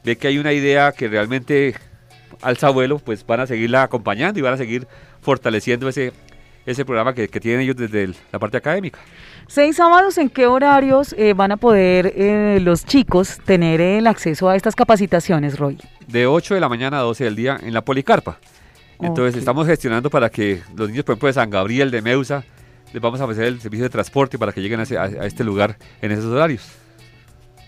ve 0.03 0.18
que 0.18 0.27
hay 0.27 0.39
una 0.39 0.51
idea 0.51 0.91
que 0.91 1.08
realmente 1.08 1.75
alza 2.41 2.70
vuelo, 2.70 3.00
pues 3.00 3.25
van 3.25 3.41
a 3.41 3.48
seguirla 3.48 3.84
acompañando 3.84 4.39
y 4.39 4.41
van 4.41 4.56
a 4.56 4.58
seguir 4.58 4.88
fortaleciendo 5.22 5.88
ese, 5.88 6.12
ese 6.65 6.86
programa 6.86 7.13
que, 7.13 7.27
tienen 7.27 7.62
ellos 7.62 7.75
desde 7.75 8.13
la 8.32 8.39
parte 8.39 8.58
académica. 8.58 9.00
Seis 9.50 9.77
sábados, 9.77 10.20
¿en 10.20 10.29
qué 10.29 10.46
horarios 10.46 11.15
eh, 11.18 11.34
van 11.34 11.51
a 11.51 11.58
poder 11.58 12.13
eh, 12.15 12.60
los 12.62 12.86
chicos 12.86 13.39
tener 13.46 13.82
el 13.82 14.06
acceso 14.06 14.48
a 14.48 14.56
estas 14.56 14.75
capacitaciones, 14.75 15.58
Roy? 15.58 15.79
De 16.08 16.27
8 16.27 16.53
de 16.53 16.60
la 16.60 16.70
mañana 16.70 17.00
a 17.00 17.01
12 17.01 17.24
del 17.24 17.36
día 17.36 17.60
en 17.60 17.74
la 17.74 17.82
Policarpa. 17.82 18.38
Entonces 19.00 19.36
estamos 19.36 19.65
gestionando 19.65 20.12
para 20.12 20.29
que 20.29 20.62
los 20.75 20.89
niños, 20.89 21.03
por 21.03 21.13
ejemplo, 21.13 21.27
de 21.27 21.34
San 21.34 21.50
Gabriel, 21.50 21.89
de 21.89 22.03
Meusa, 22.03 22.44
les 22.94 23.01
vamos 23.01 23.20
a 23.22 23.24
ofrecer 23.24 23.46
el 23.46 23.60
servicio 23.60 23.86
de 23.86 23.89
transporte 23.89 24.38
para 24.38 24.51
que 24.51 24.62
lleguen 24.62 24.82
a, 24.82 25.25
este 25.25 25.44
lugar 25.44 25.77
en 26.03 26.12
esos 26.12 26.25
horarios. 26.25 26.68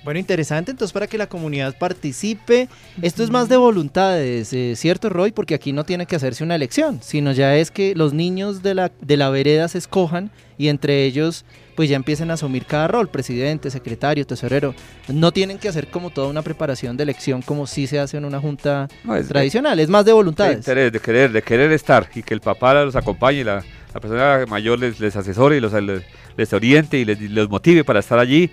Bueno, 0.04 0.20
interesante, 0.20 0.72
entonces 0.72 0.94
para 0.94 1.06
que 1.06 1.18
la 1.18 1.28
comunidad 1.28 1.78
participe, 1.78 2.70
esto 3.02 3.24
es 3.24 3.30
más 3.30 3.50
de 3.50 3.58
voluntades, 3.58 4.52
eh, 4.52 4.74
¿cierto 4.76 5.10
Roy? 5.10 5.32
Porque 5.32 5.54
aquí 5.54 5.74
no 5.74 5.84
tiene 5.84 6.08
que 6.08 6.16
hacerse 6.16 6.44
una 6.44 6.56
elección, 6.56 7.00
sino 7.04 7.32
ya 7.32 7.56
es 7.56 7.70
que 7.70 7.94
los 7.96 8.12
niños 8.12 8.64
de 8.64 8.74
la, 8.74 8.92
de 9.02 9.18
la 9.18 9.30
vereda 9.30 9.68
se 9.68 9.78
escojan 9.78 10.32
y 10.58 10.70
entre 10.70 11.06
ellos 11.06 11.46
pues 11.76 11.90
ya 11.90 11.96
empiecen 11.96 12.32
a 12.32 12.34
asumir 12.34 12.66
cada 12.66 12.88
rol, 12.88 13.10
presidente, 13.10 13.72
secretario, 13.72 14.26
tesorero. 14.26 14.76
No 15.08 15.32
tienen 15.32 15.58
que 15.58 15.70
hacer 15.70 15.88
como 15.88 16.10
toda 16.10 16.28
una 16.28 16.42
preparación 16.42 16.98
de 16.98 17.04
elección 17.04 17.42
como 17.42 17.66
si 17.66 17.88
se 17.88 18.00
hace 18.00 18.18
en 18.18 18.26
una 18.26 18.40
junta 18.40 18.88
tradicional, 19.28 19.80
es 19.80 19.90
más 19.90 20.06
de 20.06 20.14
voluntades. 20.14 20.66
De, 20.66 20.92
de, 20.92 21.00
querer, 21.00 21.32
de 21.32 21.42
querer 21.42 21.72
estar 21.72 22.10
y 22.14 22.24
que 22.24 22.34
el 22.34 22.42
papá 22.42 22.74
los 22.74 22.96
acompañe 22.96 23.44
la 23.44 23.64
la 23.94 24.00
persona 24.00 24.46
mayor 24.48 24.80
les, 24.80 25.00
les 25.00 25.16
asesore 25.16 25.58
y 25.58 25.60
los, 25.60 25.74
les, 25.74 26.54
oriente 26.54 26.98
y 26.98 27.06
les, 27.06 27.50
motive 27.50 27.84
para 27.84 28.00
estar 28.00 28.20
allí. 28.20 28.50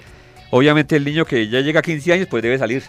Obviamente 0.51 0.97
el 0.97 1.05
niño 1.05 1.25
que 1.25 1.49
ya 1.49 1.61
llega 1.61 1.81
a 1.81 1.83
15 1.83 2.13
años 2.13 2.29
pues 2.31 2.43
debe 2.43 2.59
salir. 2.59 2.83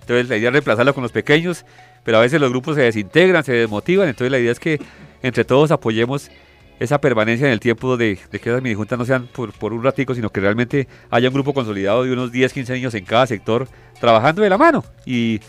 Entonces 0.00 0.28
la 0.28 0.36
idea 0.36 0.48
es 0.48 0.52
reemplazarlo 0.54 0.94
con 0.94 1.02
los 1.02 1.12
pequeños, 1.12 1.64
pero 2.04 2.18
a 2.18 2.20
veces 2.20 2.40
los 2.40 2.50
grupos 2.50 2.76
se 2.76 2.82
desintegran, 2.82 3.44
se 3.44 3.52
desmotivan, 3.52 4.08
entonces 4.08 4.30
la 4.32 4.38
idea 4.38 4.52
es 4.52 4.58
que 4.58 4.80
entre 5.22 5.44
todos 5.44 5.70
apoyemos 5.70 6.30
esa 6.80 6.98
permanencia 6.98 7.46
en 7.46 7.52
el 7.52 7.60
tiempo 7.60 7.96
de, 7.98 8.18
que 8.30 8.36
esas 8.38 8.62
minijuntas 8.62 8.98
no 8.98 9.04
sean 9.04 9.28
por, 9.28 9.72
un 9.72 9.84
ratico, 9.84 10.14
sino 10.14 10.30
que 10.30 10.40
realmente 10.40 10.88
haya 11.10 11.28
un 11.28 11.34
grupo 11.34 11.52
consolidado 11.52 12.04
de 12.04 12.12
unos 12.12 12.32
10, 12.32 12.52
15 12.52 12.72
niños 12.72 12.94
en 12.94 13.04
cada 13.04 13.26
sector 13.26 13.68
trabajando 14.00 14.42
de 14.42 14.48
la 14.48 14.56
mano 14.56 14.82
y 15.04 15.40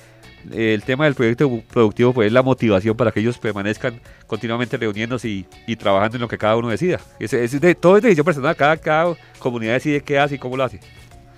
el 0.51 0.83
tema 0.83 1.05
del 1.05 1.15
proyecto 1.15 1.62
productivo 1.71 2.13
pues, 2.13 2.27
es 2.27 2.33
la 2.33 2.43
motivación 2.43 2.98
para 2.98 3.12
que 3.12 3.21
ellos 3.21 3.38
permanezcan 3.38 4.01
continuamente 4.27 4.75
reuniéndose 4.75 5.45
y, 5.67 5.75
trabajando 5.77 6.17
en 6.17 6.21
lo 6.21 6.27
que 6.27 6.38
cada 6.38 6.57
uno 6.57 6.67
decida. 6.67 7.00
Es, 7.19 7.31
de, 7.31 7.75
todo 7.75 7.95
es 7.95 8.03
decisión 8.03 8.25
personal, 8.25 8.55
cada 8.55 9.15
comunidad 9.39 9.74
decide 9.74 10.01
qué 10.01 10.19
hace 10.19 10.36
y 10.36 10.38
cómo 10.38 10.57
lo 10.57 10.65
hace. 10.65 10.79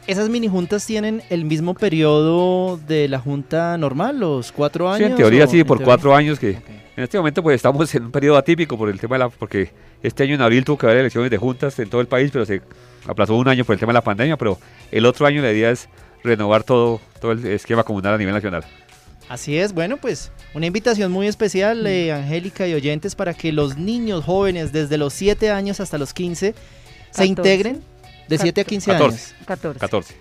¿Esas 0.05 0.27
mini 0.27 0.49
juntas 0.49 0.85
tienen 0.85 1.23
el 1.29 1.45
mismo 1.45 1.73
periodo 1.75 2.75
de 2.75 3.07
la 3.07 3.19
junta 3.19 3.77
normal, 3.77 4.19
los 4.19 4.51
cuatro 4.51 4.89
años? 4.89 4.97
Sí, 5.07 5.11
en 5.11 5.15
teoría 5.15 5.47
sí, 5.47 5.63
por 5.63 5.81
cuatro 5.81 6.13
años 6.13 6.37
que 6.37 6.49
en 6.97 7.03
este 7.03 7.17
momento 7.17 7.41
pues 7.41 7.55
estamos 7.55 7.95
en 7.95 8.03
un 8.03 8.11
periodo 8.11 8.37
atípico 8.37 8.77
por 8.77 8.89
el 8.89 8.99
tema 8.99 9.15
de 9.15 9.19
la, 9.19 9.29
porque 9.29 9.71
este 10.03 10.23
año 10.23 10.35
en 10.35 10.41
abril 10.41 10.65
tuvo 10.65 10.77
que 10.77 10.87
haber 10.87 10.97
elecciones 10.97 11.31
de 11.31 11.37
juntas 11.37 11.79
en 11.79 11.89
todo 11.89 12.01
el 12.01 12.07
país, 12.07 12.31
pero 12.33 12.45
se 12.45 12.61
aplazó 13.07 13.35
un 13.35 13.47
año 13.47 13.63
por 13.63 13.75
el 13.75 13.79
tema 13.79 13.93
de 13.93 13.95
la 13.95 14.03
pandemia, 14.03 14.35
pero 14.35 14.59
el 14.91 15.05
otro 15.05 15.25
año 15.25 15.41
la 15.41 15.53
idea 15.53 15.71
es 15.71 15.87
renovar 16.21 16.63
todo, 16.63 16.99
todo 17.21 17.31
el 17.31 17.45
esquema 17.45 17.85
comunal 17.85 18.15
a 18.15 18.17
nivel 18.17 18.33
nacional. 18.33 18.65
Así 19.29 19.57
es, 19.57 19.73
bueno, 19.73 19.95
pues 19.95 20.33
una 20.53 20.65
invitación 20.65 21.13
muy 21.13 21.27
especial, 21.27 21.87
eh, 21.87 22.11
Angélica 22.11 22.67
y 22.67 22.73
oyentes, 22.73 23.15
para 23.15 23.33
que 23.33 23.53
los 23.53 23.77
niños 23.77 24.25
jóvenes 24.25 24.73
desde 24.73 24.97
los 24.97 25.13
7 25.13 25.49
años 25.49 25.79
hasta 25.79 25.97
los 25.97 26.13
15 26.13 26.53
se 27.09 27.25
integren 27.25 27.92
de 28.27 28.37
7 28.37 28.61
a 28.61 28.63
15 28.63 28.91
años. 28.91 29.33
14. 29.45 29.79
14. 29.79 30.15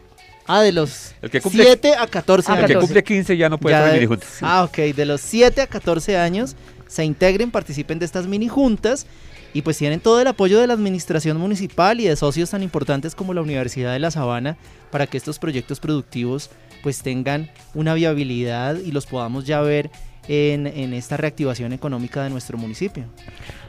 Ah, 0.47 0.61
de 0.61 0.73
los 0.73 1.15
7 1.23 1.95
a 1.95 2.07
14 2.07 2.53
años. 2.53 2.63
El 2.63 2.75
que 2.75 2.81
cumple 2.81 3.05
15 3.05 3.37
ya 3.37 3.49
no 3.49 3.59
puede 3.59 3.77
estar 3.77 3.93
mini 3.95 4.07
juntas. 4.07 4.39
Ah, 4.41 4.65
ok, 4.65 4.77
de 4.95 5.07
los 5.07 5.21
7 5.21 5.61
a 5.61 5.67
14 5.67 6.17
años 6.17 6.57
se 6.89 7.05
integren, 7.05 7.51
participen 7.51 7.99
de 7.99 8.05
estas 8.05 8.27
mini 8.27 8.49
juntas 8.49 9.07
y 9.55 9.63
pues 9.63 9.79
tienen 9.79 10.01
todo 10.01 10.21
el 10.21 10.27
apoyo 10.27 10.61
de 10.61 10.67
la 10.67 10.75
administración 10.75 11.37
municipal 11.39 12.01
y 12.01 12.05
de 12.05 12.17
socios 12.17 12.51
tan 12.51 12.63
importantes 12.63 13.15
como 13.15 13.35
la 13.35 13.43
Universidad 13.43 13.93
de 13.93 13.99
La 13.99 14.11
Sabana 14.11 14.57
para 14.91 15.07
que 15.07 15.17
estos 15.17 15.39
proyectos 15.39 15.79
productivos 15.79 16.51
pues 16.83 17.03
tengan 17.03 17.51
una 17.75 17.95
viabilidad 17.95 18.77
y 18.77 18.93
los 18.93 19.07
podamos 19.07 19.45
ya 19.45 19.61
ver 19.61 19.91
en, 20.29 20.67
en 20.67 20.93
esta 20.95 21.17
reactivación 21.17 21.73
económica 21.73 22.23
de 22.25 22.31
nuestro 22.31 22.59
municipio. 22.59 23.05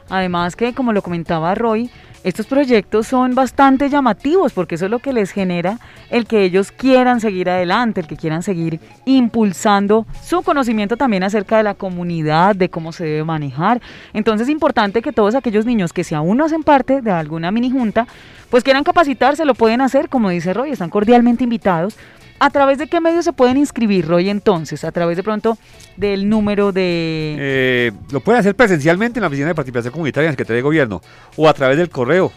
Además 0.08 0.56
que, 0.56 0.74
como 0.74 0.92
lo 0.92 1.02
comentaba 1.02 1.54
Roy, 1.54 1.90
estos 2.24 2.46
proyectos 2.46 3.06
son 3.06 3.34
bastante 3.34 3.90
llamativos 3.90 4.54
porque 4.54 4.76
eso 4.76 4.86
es 4.86 4.90
lo 4.90 4.98
que 4.98 5.12
les 5.12 5.30
genera 5.30 5.78
el 6.08 6.26
que 6.26 6.42
ellos 6.42 6.72
quieran 6.72 7.20
seguir 7.20 7.50
adelante, 7.50 8.00
el 8.00 8.06
que 8.06 8.16
quieran 8.16 8.42
seguir 8.42 8.80
impulsando 9.04 10.06
su 10.22 10.42
conocimiento 10.42 10.96
también 10.96 11.22
acerca 11.22 11.58
de 11.58 11.64
la 11.64 11.74
comunidad, 11.74 12.56
de 12.56 12.70
cómo 12.70 12.92
se 12.92 13.04
debe 13.04 13.24
manejar. 13.24 13.82
Entonces 14.14 14.48
es 14.48 14.52
importante 14.52 15.02
que 15.02 15.12
todos 15.12 15.34
aquellos 15.34 15.66
niños 15.66 15.92
que 15.92 16.02
si 16.02 16.14
aún 16.14 16.38
no 16.38 16.46
hacen 16.46 16.62
parte 16.62 17.02
de 17.02 17.10
alguna 17.10 17.50
mini 17.50 17.70
junta, 17.70 18.06
pues 18.48 18.64
quieran 18.64 18.84
capacitarse, 18.84 19.44
lo 19.44 19.54
pueden 19.54 19.82
hacer, 19.82 20.08
como 20.08 20.30
dice 20.30 20.54
Roy, 20.54 20.70
están 20.70 20.88
cordialmente 20.88 21.44
invitados 21.44 21.98
¿A 22.40 22.50
través 22.50 22.78
de 22.78 22.88
qué 22.88 23.00
medios 23.00 23.24
se 23.24 23.32
pueden 23.32 23.56
inscribir, 23.56 24.06
Roy, 24.06 24.28
entonces? 24.28 24.84
¿A 24.84 24.92
través 24.92 25.16
de 25.16 25.22
pronto 25.22 25.56
del 25.96 26.28
número 26.28 26.72
de...? 26.72 27.36
Eh, 27.38 27.92
lo 28.10 28.20
pueden 28.20 28.40
hacer 28.40 28.54
presencialmente 28.56 29.18
en 29.18 29.22
la 29.22 29.28
Oficina 29.28 29.48
de 29.48 29.54
Participación 29.54 29.92
Comunitaria 29.92 30.26
en 30.26 30.30
el 30.30 30.32
Secretaría 30.34 30.56
de 30.56 30.62
Gobierno 30.62 31.00
o 31.36 31.48
a 31.48 31.54
través 31.54 31.78
del 31.78 31.88
correo. 31.90 32.32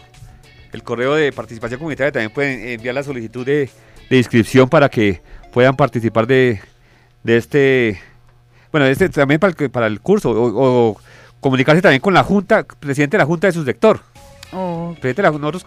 El 0.72 0.82
correo 0.82 1.14
de 1.14 1.32
participación 1.32 1.78
comunitaria 1.78 2.12
también 2.12 2.30
pueden 2.30 2.68
enviar 2.68 2.94
la 2.94 3.02
solicitud 3.02 3.44
de, 3.44 3.70
inscripción 4.10 4.68
para 4.68 4.88
que 4.88 5.20
puedan 5.52 5.76
participar 5.76 6.26
de, 6.26 6.60
este... 7.24 7.98
Bueno, 8.70 8.86
este 8.86 9.08
también 9.08 9.40
para 9.40 9.54
el, 9.58 9.70
para 9.70 9.86
el 9.86 10.00
curso 10.00 10.30
o, 10.30 10.90
o 10.90 11.00
comunicarse 11.40 11.82
también 11.82 12.00
con 12.00 12.14
la 12.14 12.22
Junta, 12.22 12.64
presidente 12.64 13.16
de 13.16 13.22
la 13.22 13.26
Junta 13.26 13.46
de 13.46 13.52
su 13.52 13.64
sector. 13.64 14.00
Oh. 14.52 14.96
nosotros 15.02 15.64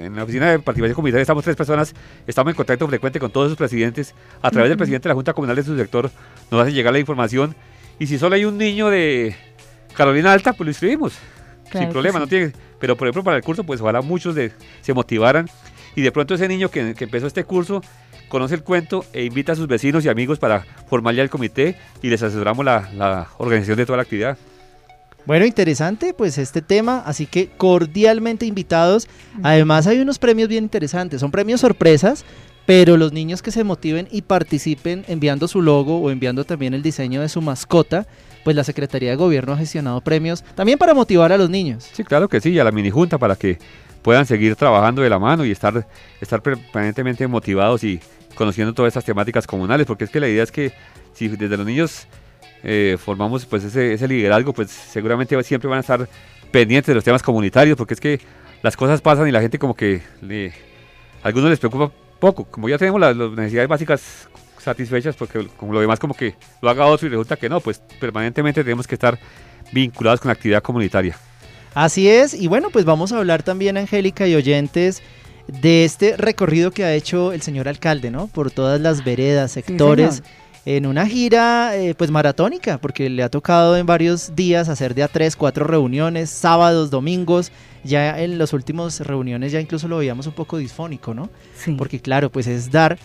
en 0.00 0.16
la 0.16 0.22
oficina 0.22 0.50
de 0.50 0.58
participación 0.58 0.94
comunitaria 0.94 1.22
estamos 1.22 1.44
tres 1.44 1.54
personas, 1.54 1.94
estamos 2.26 2.50
en 2.50 2.56
contacto 2.56 2.88
frecuente 2.88 3.20
con 3.20 3.30
todos 3.30 3.48
sus 3.48 3.58
presidentes. 3.58 4.14
A 4.40 4.50
través 4.50 4.70
del 4.70 4.78
presidente 4.78 5.08
de 5.08 5.10
la 5.10 5.14
Junta 5.14 5.34
Comunal 5.34 5.56
de 5.56 5.62
su 5.62 5.76
sector 5.76 6.10
nos 6.50 6.62
hace 6.62 6.72
llegar 6.72 6.92
la 6.92 6.98
información. 6.98 7.54
Y 7.98 8.06
si 8.06 8.18
solo 8.18 8.34
hay 8.34 8.44
un 8.44 8.56
niño 8.56 8.88
de 8.88 9.34
Carolina 9.94 10.32
Alta, 10.32 10.52
pues 10.52 10.66
lo 10.66 10.70
inscribimos. 10.70 11.14
sin 11.72 11.88
problema, 11.90 12.18
no 12.18 12.26
tiene. 12.26 12.52
Pero 12.78 12.96
por 12.96 13.06
ejemplo, 13.06 13.24
para 13.24 13.36
el 13.36 13.42
curso, 13.42 13.64
pues 13.64 13.80
ojalá 13.80 14.00
muchos 14.02 14.34
de, 14.34 14.52
se 14.80 14.94
motivaran. 14.94 15.48
Y 15.94 16.02
de 16.02 16.12
pronto 16.12 16.34
ese 16.34 16.48
niño 16.48 16.70
que, 16.70 16.94
empezó 16.98 17.26
este 17.26 17.44
curso, 17.44 17.82
conoce 18.28 18.54
el 18.54 18.62
cuento 18.62 19.04
e 19.12 19.24
invita 19.24 19.52
a 19.52 19.54
sus 19.56 19.66
vecinos 19.66 20.04
y 20.04 20.08
amigos 20.08 20.38
para 20.38 20.66
formar 20.88 21.14
ya 21.14 21.22
el 21.22 21.30
comité 21.30 21.76
y 22.02 22.08
les 22.08 22.22
asesoramos 22.22 22.64
la, 22.64 22.90
la 22.94 23.28
organización 23.38 23.78
de 23.78 23.86
toda 23.86 23.96
la 23.96 24.02
actividad. 24.02 24.36
Bueno, 25.26 25.44
interesante 25.44 26.14
pues 26.14 26.38
este 26.38 26.62
tema, 26.62 27.02
así 27.04 27.26
que 27.26 27.48
cordialmente 27.48 28.46
invitados. 28.46 29.08
Además 29.42 29.88
hay 29.88 29.98
unos 29.98 30.20
premios 30.20 30.48
bien 30.48 30.62
interesantes, 30.62 31.20
son 31.20 31.32
premios 31.32 31.60
sorpresas, 31.60 32.24
pero 32.64 32.96
los 32.96 33.12
niños 33.12 33.42
que 33.42 33.50
se 33.50 33.64
motiven 33.64 34.06
y 34.12 34.22
participen 34.22 35.04
enviando 35.08 35.48
su 35.48 35.62
logo 35.62 35.98
o 35.98 36.10
enviando 36.10 36.44
también 36.44 36.74
el 36.74 36.82
diseño 36.82 37.20
de 37.20 37.28
su 37.28 37.42
mascota, 37.42 38.06
pues 38.44 38.54
la 38.54 38.62
Secretaría 38.62 39.10
de 39.10 39.16
Gobierno 39.16 39.54
ha 39.54 39.56
gestionado 39.56 40.00
premios 40.00 40.44
también 40.54 40.78
para 40.78 40.94
motivar 40.94 41.32
a 41.32 41.36
los 41.36 41.50
niños. 41.50 41.90
Sí, 41.92 42.04
claro 42.04 42.28
que 42.28 42.40
sí, 42.40 42.50
y 42.50 42.60
a 42.60 42.64
la 42.64 42.70
mini 42.70 42.90
junta 42.90 43.18
para 43.18 43.34
que 43.34 43.58
puedan 44.02 44.26
seguir 44.26 44.54
trabajando 44.54 45.02
de 45.02 45.10
la 45.10 45.18
mano 45.18 45.44
y 45.44 45.50
estar, 45.50 45.88
estar 46.20 46.40
permanentemente 46.40 47.26
motivados 47.26 47.82
y 47.82 47.98
conociendo 48.36 48.72
todas 48.72 48.90
estas 48.90 49.04
temáticas 49.04 49.44
comunales, 49.44 49.88
porque 49.88 50.04
es 50.04 50.10
que 50.10 50.20
la 50.20 50.28
idea 50.28 50.44
es 50.44 50.52
que 50.52 50.72
si 51.14 51.26
desde 51.26 51.56
los 51.56 51.66
niños 51.66 52.06
eh, 52.68 52.96
formamos 52.98 53.46
pues 53.46 53.62
ese, 53.62 53.92
ese, 53.92 54.08
liderazgo, 54.08 54.52
pues 54.52 54.72
seguramente 54.72 55.40
siempre 55.44 55.68
van 55.70 55.76
a 55.76 55.80
estar 55.82 56.08
pendientes 56.50 56.88
de 56.88 56.94
los 56.96 57.04
temas 57.04 57.22
comunitarios, 57.22 57.76
porque 57.76 57.94
es 57.94 58.00
que 58.00 58.20
las 58.60 58.76
cosas 58.76 59.00
pasan 59.00 59.28
y 59.28 59.30
la 59.30 59.40
gente 59.40 59.56
como 59.56 59.74
que 59.74 60.02
le, 60.20 60.48
a 61.22 61.28
algunos 61.28 61.48
les 61.48 61.60
preocupa 61.60 61.92
poco, 62.18 62.44
como 62.44 62.68
ya 62.68 62.76
tenemos 62.76 63.00
las, 63.00 63.16
necesidades 63.16 63.68
básicas 63.68 64.28
satisfechas, 64.58 65.14
porque 65.14 65.46
como 65.56 65.74
lo 65.74 65.80
demás 65.80 66.00
como 66.00 66.14
que 66.14 66.34
lo 66.60 66.68
haga 66.68 66.86
otro 66.86 67.06
y 67.06 67.10
resulta 67.10 67.36
que 67.36 67.48
no, 67.48 67.60
pues 67.60 67.80
permanentemente 68.00 68.64
tenemos 68.64 68.88
que 68.88 68.96
estar 68.96 69.16
vinculados 69.70 70.18
con 70.18 70.30
la 70.30 70.32
actividad 70.32 70.60
comunitaria. 70.60 71.16
Así 71.72 72.08
es, 72.08 72.34
y 72.34 72.48
bueno, 72.48 72.70
pues 72.70 72.84
vamos 72.84 73.12
a 73.12 73.18
hablar 73.18 73.44
también, 73.44 73.76
Angélica 73.76 74.26
y 74.26 74.34
oyentes, 74.34 75.04
de 75.46 75.84
este 75.84 76.16
recorrido 76.16 76.72
que 76.72 76.82
ha 76.82 76.92
hecho 76.94 77.30
el 77.30 77.42
señor 77.42 77.68
alcalde, 77.68 78.10
¿no? 78.10 78.26
Por 78.26 78.50
todas 78.50 78.80
las 78.80 79.04
veredas, 79.04 79.52
sectores 79.52 80.24
en 80.66 80.84
una 80.84 81.06
gira 81.06 81.76
eh, 81.76 81.94
pues 81.94 82.10
maratónica, 82.10 82.78
porque 82.78 83.08
le 83.08 83.22
ha 83.22 83.30
tocado 83.30 83.76
en 83.76 83.86
varios 83.86 84.34
días 84.34 84.68
hacer 84.68 84.96
de 84.96 85.04
a 85.04 85.08
tres, 85.08 85.36
cuatro 85.36 85.64
reuniones, 85.64 86.28
sábados, 86.28 86.90
domingos, 86.90 87.52
ya 87.84 88.20
en 88.20 88.36
las 88.36 88.52
últimas 88.52 88.98
reuniones 88.98 89.52
ya 89.52 89.60
incluso 89.60 89.86
lo 89.86 89.98
veíamos 89.98 90.26
un 90.26 90.32
poco 90.32 90.58
disfónico, 90.58 91.14
¿no? 91.14 91.30
Sí. 91.56 91.76
Porque 91.78 92.00
claro, 92.00 92.30
pues 92.30 92.48
es 92.48 92.72
dar 92.72 92.98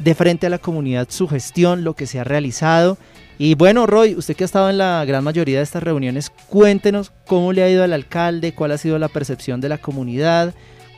de 0.00 0.14
frente 0.16 0.48
a 0.48 0.50
la 0.50 0.58
comunidad 0.58 1.06
su 1.08 1.28
gestión, 1.28 1.84
lo 1.84 1.94
que 1.94 2.06
se 2.06 2.18
ha 2.18 2.24
realizado. 2.24 2.98
Y 3.38 3.54
bueno, 3.54 3.86
Roy, 3.86 4.16
usted 4.16 4.34
que 4.34 4.42
ha 4.42 4.46
estado 4.46 4.68
en 4.68 4.78
la 4.78 5.04
gran 5.04 5.22
mayoría 5.22 5.58
de 5.58 5.64
estas 5.64 5.84
reuniones, 5.84 6.30
cuéntenos 6.48 7.12
cómo 7.28 7.52
le 7.52 7.62
ha 7.62 7.70
ido 7.70 7.84
al 7.84 7.92
alcalde, 7.92 8.54
cuál 8.54 8.72
ha 8.72 8.78
sido 8.78 8.98
la 8.98 9.08
percepción 9.08 9.60
de 9.60 9.68
la 9.68 9.78
comunidad, 9.78 10.52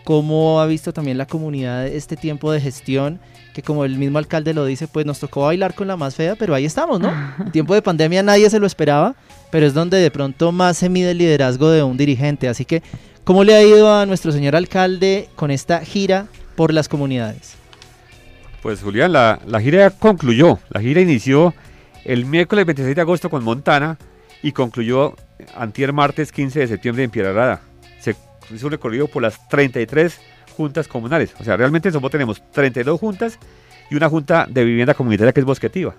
cómo 0.04 0.61
ha 0.61 0.66
visto 0.66 0.92
también 0.92 1.19
la 1.19 1.26
comunidad 1.26 1.87
este 1.87 2.16
tiempo 2.16 2.52
de 2.52 2.61
gestión, 2.61 3.21
que 3.52 3.62
como 3.62 3.85
el 3.85 3.97
mismo 3.97 4.19
alcalde 4.19 4.54
lo 4.54 4.64
dice, 4.64 4.88
pues 4.88 5.07
nos 5.07 5.19
tocó 5.19 5.42
bailar 5.42 5.75
con 5.75 5.88
la 5.88 5.97
más 5.97 6.14
fea, 6.14 6.37
pero 6.37 6.54
ahí 6.54 6.64
estamos, 6.64 7.00
¿no? 7.00 7.12
En 7.38 7.52
tiempo 7.52 7.75
de 7.75 7.83
pandemia 7.83 8.23
nadie 8.23 8.49
se 8.50 8.59
lo 8.59 8.66
esperaba, 8.66 9.14
pero 9.50 9.66
es 9.66 9.75
donde 9.75 9.99
de 9.99 10.11
pronto 10.11 10.52
más 10.52 10.78
se 10.78 10.88
mide 10.88 11.12
el 11.12 11.19
liderazgo 11.19 11.71
de 11.71 11.83
un 11.83 11.97
dirigente. 11.97 12.49
Así 12.49 12.64
que, 12.64 12.83
¿cómo 13.25 13.45
le 13.45 13.54
ha 13.54 13.62
ido 13.62 13.92
a 13.92 14.07
nuestro 14.07 14.33
señor 14.33 14.57
alcalde 14.57 15.28
con 15.37 15.50
esta 15.50 15.85
gira 15.85 16.26
por 16.57 16.73
las 16.73 16.88
comunidades? 16.88 17.54
Pues 18.62 18.83
Julián, 18.83 19.12
la, 19.12 19.40
la 19.47 19.61
gira 19.61 19.90
concluyó, 19.90 20.59
la 20.69 20.80
gira 20.80 21.00
inició 21.00 21.54
el 22.04 22.26
miércoles 22.26 22.66
26 22.66 22.95
de 22.95 23.00
agosto 23.00 23.30
con 23.30 23.42
Montana 23.42 23.99
y 24.42 24.52
concluyó 24.52 25.14
antier 25.57 25.92
martes 25.92 26.33
15 26.33 26.61
de 26.61 26.69
septiembre 26.69 27.04
en 27.04 27.11
Pierrarada 27.11 27.62
hizo 28.54 28.66
un 28.66 28.73
recorrido 28.73 29.09
por 29.09 29.23
las 29.23 29.49
33 29.49 30.21
juntas 30.57 30.88
comunales. 30.88 31.35
O 31.38 31.45
sea, 31.45 31.57
realmente 31.57 31.88
en 31.88 32.00
tenemos 32.11 32.42
32 32.52 32.99
juntas 32.99 33.38
y 33.90 33.97
una 33.97 34.09
junta 34.09 34.47
de 34.49 34.64
vivienda 34.64 34.95
comunitaria 34.95 35.33
que 35.33 35.40
es 35.40 35.47
bosquetiva. 35.47 35.95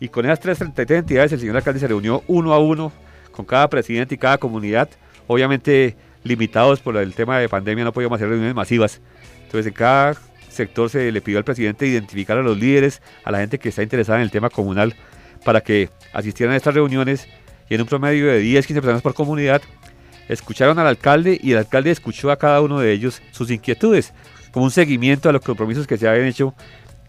Y 0.00 0.08
con 0.08 0.24
esas 0.24 0.40
tres 0.40 0.58
33 0.58 1.00
entidades 1.00 1.32
el 1.32 1.40
señor 1.40 1.56
alcalde 1.56 1.80
se 1.80 1.88
reunió 1.88 2.24
uno 2.26 2.52
a 2.52 2.58
uno 2.58 2.92
con 3.30 3.44
cada 3.44 3.68
presidente 3.68 4.16
y 4.16 4.18
cada 4.18 4.38
comunidad. 4.38 4.88
Obviamente 5.26 5.96
limitados 6.24 6.80
por 6.80 6.96
el 6.96 7.14
tema 7.14 7.38
de 7.38 7.48
pandemia 7.48 7.84
no 7.84 7.92
podíamos 7.92 8.16
hacer 8.16 8.28
reuniones 8.28 8.54
masivas. 8.54 9.00
Entonces 9.44 9.66
en 9.66 9.74
cada 9.74 10.16
sector 10.48 10.90
se 10.90 11.10
le 11.10 11.20
pidió 11.20 11.38
al 11.38 11.44
presidente 11.44 11.86
identificar 11.86 12.36
a 12.38 12.42
los 12.42 12.58
líderes, 12.58 13.00
a 13.24 13.30
la 13.30 13.38
gente 13.38 13.58
que 13.58 13.68
está 13.68 13.82
interesada 13.82 14.18
en 14.18 14.24
el 14.24 14.30
tema 14.30 14.50
comunal 14.50 14.94
para 15.44 15.60
que 15.60 15.88
asistieran 16.12 16.54
a 16.54 16.56
estas 16.56 16.74
reuniones 16.74 17.28
y 17.68 17.74
en 17.74 17.80
un 17.80 17.86
promedio 17.86 18.26
de 18.26 18.38
10, 18.38 18.66
15 18.66 18.82
personas 18.82 19.02
por 19.02 19.14
comunidad 19.14 19.62
escucharon 20.32 20.78
al 20.78 20.86
alcalde 20.86 21.38
y 21.42 21.52
el 21.52 21.58
alcalde 21.58 21.90
escuchó 21.90 22.30
a 22.30 22.38
cada 22.38 22.60
uno 22.60 22.80
de 22.80 22.92
ellos 22.92 23.22
sus 23.32 23.50
inquietudes, 23.50 24.12
como 24.50 24.64
un 24.64 24.70
seguimiento 24.70 25.28
a 25.28 25.32
los 25.32 25.42
compromisos 25.42 25.86
que 25.86 25.96
se 25.96 26.08
habían 26.08 26.26
hecho 26.26 26.54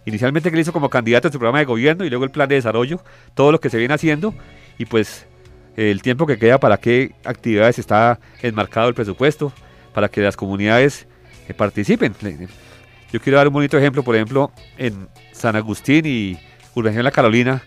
inicialmente 0.05 0.49
que 0.49 0.55
él 0.55 0.62
hizo 0.62 0.73
como 0.73 0.89
candidato 0.89 1.27
a 1.27 1.31
su 1.31 1.39
programa 1.39 1.59
de 1.59 1.65
gobierno 1.65 2.05
y 2.05 2.09
luego 2.09 2.25
el 2.25 2.31
plan 2.31 2.49
de 2.49 2.55
desarrollo, 2.55 3.01
todo 3.33 3.51
lo 3.51 3.59
que 3.59 3.69
se 3.69 3.77
viene 3.77 3.93
haciendo 3.93 4.33
y 4.77 4.86
pues 4.86 5.27
el 5.75 6.01
tiempo 6.01 6.27
que 6.27 6.38
queda 6.38 6.59
para 6.59 6.77
qué 6.77 7.15
actividades 7.23 7.79
está 7.79 8.19
enmarcado 8.41 8.89
el 8.89 8.93
presupuesto, 8.93 9.51
para 9.93 10.09
que 10.09 10.21
las 10.21 10.36
comunidades 10.36 11.07
eh, 11.47 11.53
participen. 11.53 12.13
Yo 13.12 13.19
quiero 13.19 13.38
dar 13.38 13.47
un 13.47 13.53
bonito 13.53 13.77
ejemplo, 13.77 14.03
por 14.03 14.15
ejemplo, 14.15 14.51
en 14.77 15.07
San 15.31 15.55
Agustín 15.55 16.05
y 16.05 16.38
Urbanización 16.75 17.05
La 17.05 17.12
Carolina, 17.12 17.63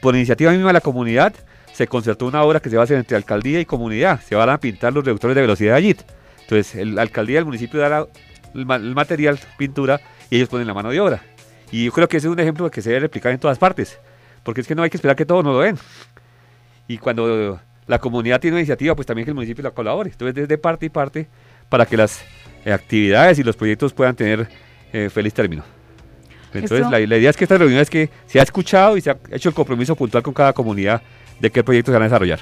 por 0.00 0.14
iniciativa 0.14 0.52
misma 0.52 0.68
de 0.68 0.74
la 0.74 0.80
comunidad, 0.80 1.34
se 1.74 1.88
concertó 1.88 2.26
una 2.26 2.42
obra 2.44 2.60
que 2.60 2.70
se 2.70 2.76
va 2.76 2.82
a 2.82 2.84
hacer 2.84 2.96
entre 2.98 3.16
alcaldía 3.16 3.58
y 3.58 3.64
comunidad. 3.64 4.20
Se 4.20 4.36
van 4.36 4.48
a 4.48 4.58
pintar 4.58 4.92
los 4.92 5.04
reductores 5.04 5.34
de 5.34 5.40
velocidad 5.40 5.74
allí. 5.74 5.96
Entonces, 6.42 6.86
la 6.86 7.02
alcaldía 7.02 7.38
del 7.38 7.46
municipio 7.46 7.80
dará 7.80 8.06
el, 8.54 8.64
material, 8.94 9.40
pintura, 9.58 10.00
y 10.30 10.36
ellos 10.36 10.48
ponen 10.48 10.68
la 10.68 10.74
mano 10.74 10.90
de 10.90 11.00
obra. 11.00 11.22
Y 11.72 11.86
yo 11.86 11.92
creo 11.92 12.06
que 12.06 12.18
ese 12.18 12.28
es 12.28 12.32
un 12.32 12.38
ejemplo 12.38 12.70
que 12.70 12.80
se 12.80 12.90
debe 12.90 13.00
replicar 13.00 13.32
en 13.32 13.40
todas 13.40 13.58
partes. 13.58 13.98
Porque 14.44 14.60
es 14.60 14.68
que 14.68 14.76
no 14.76 14.84
hay 14.84 14.90
que 14.90 14.96
esperar 14.96 15.16
que 15.16 15.26
todos 15.26 15.42
nos 15.42 15.52
lo 15.52 15.60
den. 15.62 15.76
Y 16.86 16.98
cuando 16.98 17.58
la 17.88 17.98
comunidad 17.98 18.40
tiene 18.40 18.54
una 18.54 18.60
iniciativa, 18.60 18.94
pues 18.94 19.06
también 19.06 19.24
que 19.24 19.32
el 19.32 19.34
municipio 19.34 19.64
la 19.64 19.72
colabore. 19.72 20.10
Entonces, 20.10 20.32
desde 20.32 20.56
parte 20.58 20.86
y 20.86 20.90
parte, 20.90 21.26
para 21.68 21.86
que 21.86 21.96
las 21.96 22.22
eh, 22.64 22.72
actividades 22.72 23.40
y 23.40 23.42
los 23.42 23.56
proyectos 23.56 23.92
puedan 23.92 24.14
tener 24.14 24.46
eh, 24.92 25.10
feliz 25.10 25.34
término. 25.34 25.64
Entonces, 26.52 26.88
la, 26.88 27.00
la, 27.00 27.16
idea 27.16 27.30
es 27.30 27.36
que 27.36 27.46
esta 27.46 27.58
reunión 27.58 27.80
es 27.80 27.90
que 27.90 28.10
se 28.28 28.38
ha 28.38 28.44
escuchado 28.44 28.96
y 28.96 29.00
se 29.00 29.10
ha 29.10 29.18
hecho 29.32 29.48
el 29.48 29.56
compromiso 29.56 29.96
puntual 29.96 30.22
con 30.22 30.32
cada 30.32 30.52
comunidad 30.52 31.02
de 31.40 31.50
qué 31.50 31.64
proyectos 31.64 31.92
se 31.92 31.98
van 31.98 32.02
a 32.02 32.06
desarrollar. 32.06 32.40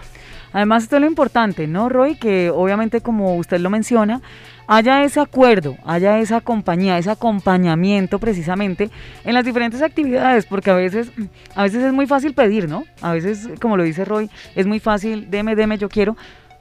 Además, 0.53 0.83
esto 0.83 0.97
es 0.97 1.03
lo 1.03 1.09
importante, 1.09 1.67
¿no, 1.67 1.89
Roy? 1.89 2.17
Que 2.17 2.51
obviamente, 2.51 3.01
como 3.01 3.37
usted 3.37 3.59
lo 3.59 3.71
menciona, 3.71 4.21
haya 4.67 5.03
ese 5.03 5.21
acuerdo, 5.21 5.77
haya 5.85 6.19
esa 6.19 6.41
compañía, 6.41 6.99
ese 6.99 7.11
acompañamiento 7.11 8.19
precisamente 8.19 8.91
en 9.25 9.35
las 9.35 9.45
diferentes 9.45 9.81
actividades, 9.81 10.45
porque 10.45 10.71
a 10.71 10.75
veces, 10.75 11.11
a 11.55 11.63
veces 11.63 11.83
es 11.83 11.93
muy 11.93 12.07
fácil 12.07 12.35
pedir, 12.35 12.69
¿no? 12.69 12.85
A 13.01 13.13
veces, 13.13 13.49
como 13.61 13.77
lo 13.77 13.83
dice 13.83 14.05
Roy, 14.05 14.29
es 14.55 14.67
muy 14.67 14.79
fácil, 14.79 15.31
deme, 15.31 15.57
deme, 15.57 15.79
yo 15.79 15.89
quiero, 15.89 16.17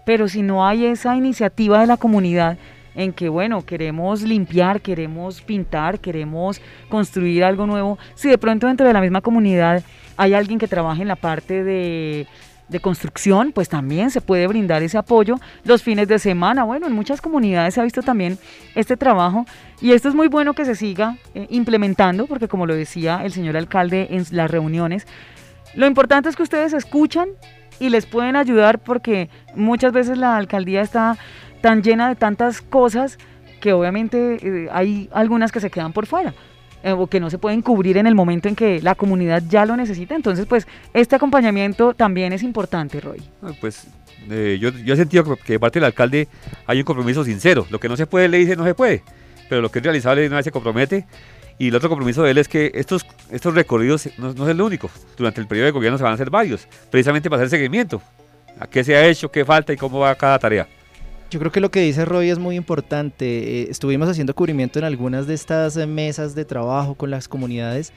pero 0.05 0.27
si 0.29 0.41
no 0.41 0.65
hay 0.65 0.85
esa 0.85 1.15
iniciativa 1.15 1.79
de 1.81 1.87
la 1.87 1.97
comunidad 1.97 2.57
en 2.95 3.13
que, 3.13 3.29
bueno, 3.29 3.65
queremos 3.65 4.21
limpiar, 4.21 4.81
queremos 4.81 5.41
pintar, 5.41 5.99
queremos 5.99 6.61
construir 6.89 7.43
algo 7.43 7.65
nuevo, 7.65 7.97
si 8.15 8.29
de 8.29 8.37
pronto 8.37 8.67
dentro 8.67 8.87
de 8.87 8.93
la 8.93 9.01
misma 9.01 9.21
comunidad 9.21 9.83
hay 10.17 10.33
alguien 10.33 10.59
que 10.59 10.67
trabaje 10.67 11.01
en 11.01 11.07
la 11.07 11.15
parte 11.15 11.63
de, 11.63 12.27
construcción, 12.81 13.51
pues 13.51 13.67
también 13.67 14.11
se 14.11 14.21
puede 14.21 14.47
brindar 14.47 14.81
ese 14.81 14.97
apoyo 14.97 15.35
los 15.65 15.83
fines 15.83 16.07
de 16.07 16.19
semana. 16.19 16.63
Bueno, 16.63 16.87
en 16.87 16.93
muchas 16.93 17.19
comunidades 17.19 17.73
se 17.73 17.81
ha 17.81 17.83
visto 17.83 18.01
también 18.01 18.37
este 18.75 18.95
trabajo 18.95 19.45
y 19.81 19.91
esto 19.91 20.07
es 20.07 20.15
muy 20.15 20.29
bueno 20.29 20.53
que 20.53 20.63
se 20.63 20.75
siga 20.75 21.17
eh, 21.35 21.47
implementando 21.49 22.27
porque 22.27 22.47
como 22.47 22.65
lo 22.65 22.73
decía 22.73 23.25
el 23.25 23.33
señor 23.33 23.57
alcalde 23.57 24.07
en 24.11 24.23
las 24.31 24.49
reuniones, 24.49 25.05
lo 25.75 25.85
importante 25.85 26.29
es 26.29 26.37
que 26.37 26.43
ustedes 26.43 26.71
escuchan 26.71 27.27
y 27.81 27.89
les 27.89 28.05
pueden 28.05 28.37
ayudar 28.37 28.79
porque 28.79 29.29
muchas 29.53 29.91
veces 29.91 30.17
la 30.17 30.37
alcaldía 30.37 30.81
está 30.81 31.17
tan 31.59 31.83
llena 31.83 32.07
de 32.07 32.15
tantas 32.15 32.61
cosas 32.61 33.17
que 33.59 33.73
obviamente 33.73 34.37
eh, 34.41 34.69
hay 34.71 35.09
algunas 35.11 35.51
que 35.51 35.59
se 35.59 35.69
quedan 35.69 35.91
por 35.91 36.05
fuera. 36.05 36.33
Eh, 36.83 36.93
o 36.93 37.05
que 37.05 37.19
no 37.19 37.29
se 37.29 37.37
pueden 37.37 37.61
cubrir 37.61 37.97
en 37.97 38.07
el 38.07 38.15
momento 38.15 38.49
en 38.49 38.55
que 38.55 38.81
la 38.81 38.95
comunidad 38.95 39.43
ya 39.47 39.65
lo 39.65 39.77
necesita. 39.77 40.15
Entonces, 40.15 40.47
pues, 40.47 40.67
este 40.93 41.15
acompañamiento 41.15 41.93
también 41.93 42.33
es 42.33 42.41
importante, 42.41 42.99
Roy. 42.99 43.21
Pues 43.59 43.85
eh, 44.29 44.57
yo, 44.59 44.69
yo 44.69 44.95
he 44.95 44.97
sentido 44.97 45.35
que 45.37 45.53
de 45.53 45.59
parte 45.59 45.79
del 45.79 45.85
alcalde 45.85 46.27
hay 46.65 46.79
un 46.79 46.83
compromiso 46.83 47.23
sincero. 47.23 47.67
Lo 47.69 47.79
que 47.79 47.87
no 47.87 47.97
se 47.97 48.07
puede 48.07 48.27
le 48.27 48.39
dice 48.39 48.55
no 48.55 48.63
se 48.65 48.73
puede, 48.73 49.03
pero 49.47 49.61
lo 49.61 49.69
que 49.69 49.77
es 49.77 49.83
realizable 49.83 50.25
una 50.25 50.37
vez 50.37 50.45
se 50.45 50.51
compromete. 50.51 51.05
Y 51.59 51.67
el 51.67 51.75
otro 51.75 51.89
compromiso 51.89 52.23
de 52.23 52.31
él 52.31 52.39
es 52.39 52.47
que 52.47 52.71
estos, 52.73 53.05
estos 53.29 53.53
recorridos 53.53 54.09
no, 54.17 54.33
no 54.33 54.45
es 54.45 54.49
el 54.49 54.61
único. 54.61 54.89
Durante 55.15 55.39
el 55.39 55.47
periodo 55.47 55.67
de 55.67 55.71
gobierno 55.71 55.99
se 55.99 56.03
van 56.03 56.11
a 56.11 56.15
hacer 56.15 56.31
varios, 56.31 56.67
precisamente 56.89 57.29
para 57.29 57.43
hacer 57.43 57.59
seguimiento. 57.59 58.01
A 58.59 58.65
qué 58.65 58.83
se 58.83 58.95
ha 58.95 59.05
hecho, 59.05 59.29
qué 59.29 59.45
falta 59.45 59.71
y 59.71 59.77
cómo 59.77 59.99
va 59.99 60.15
cada 60.15 60.39
tarea. 60.39 60.67
Yo 61.31 61.39
creo 61.39 61.51
que 61.53 61.61
lo 61.61 61.71
que 61.71 61.79
dice 61.79 62.03
Roy 62.03 62.29
es 62.29 62.39
muy 62.39 62.57
importante. 62.57 63.61
Eh, 63.61 63.67
estuvimos 63.69 64.09
haciendo 64.09 64.35
cubrimiento 64.35 64.79
en 64.79 64.85
algunas 64.85 65.27
de 65.27 65.33
estas 65.33 65.77
mesas 65.87 66.35
de 66.35 66.43
trabajo 66.43 66.95
con 66.95 67.09
las 67.09 67.29
comunidades 67.29 67.93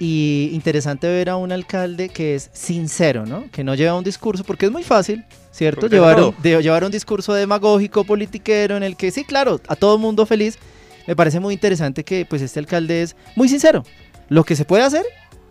y 0.00 0.50
interesante 0.52 1.06
ver 1.06 1.30
a 1.30 1.36
un 1.36 1.52
alcalde 1.52 2.08
que 2.08 2.34
es 2.34 2.50
sincero, 2.52 3.26
¿no? 3.26 3.44
Que 3.52 3.62
no 3.62 3.76
lleva 3.76 3.96
un 3.96 4.02
discurso, 4.02 4.42
porque 4.42 4.66
es 4.66 4.72
muy 4.72 4.82
fácil, 4.82 5.24
¿cierto? 5.52 5.86
Llevar 5.86 6.20
un, 6.20 6.34
llevar 6.42 6.82
un 6.82 6.90
discurso 6.90 7.32
demagógico, 7.32 8.02
politiquero, 8.02 8.76
en 8.76 8.82
el 8.82 8.96
que 8.96 9.12
sí, 9.12 9.22
claro, 9.22 9.60
a 9.68 9.76
todo 9.76 9.96
mundo 9.96 10.26
feliz, 10.26 10.58
me 11.06 11.14
parece 11.14 11.38
muy 11.38 11.54
interesante 11.54 12.02
que 12.02 12.26
pues 12.26 12.42
este 12.42 12.58
alcalde 12.58 13.02
es 13.02 13.14
muy 13.36 13.48
sincero. 13.48 13.84
Lo 14.28 14.42
que 14.42 14.56
se 14.56 14.64
puede 14.64 14.82
hacer, 14.82 15.04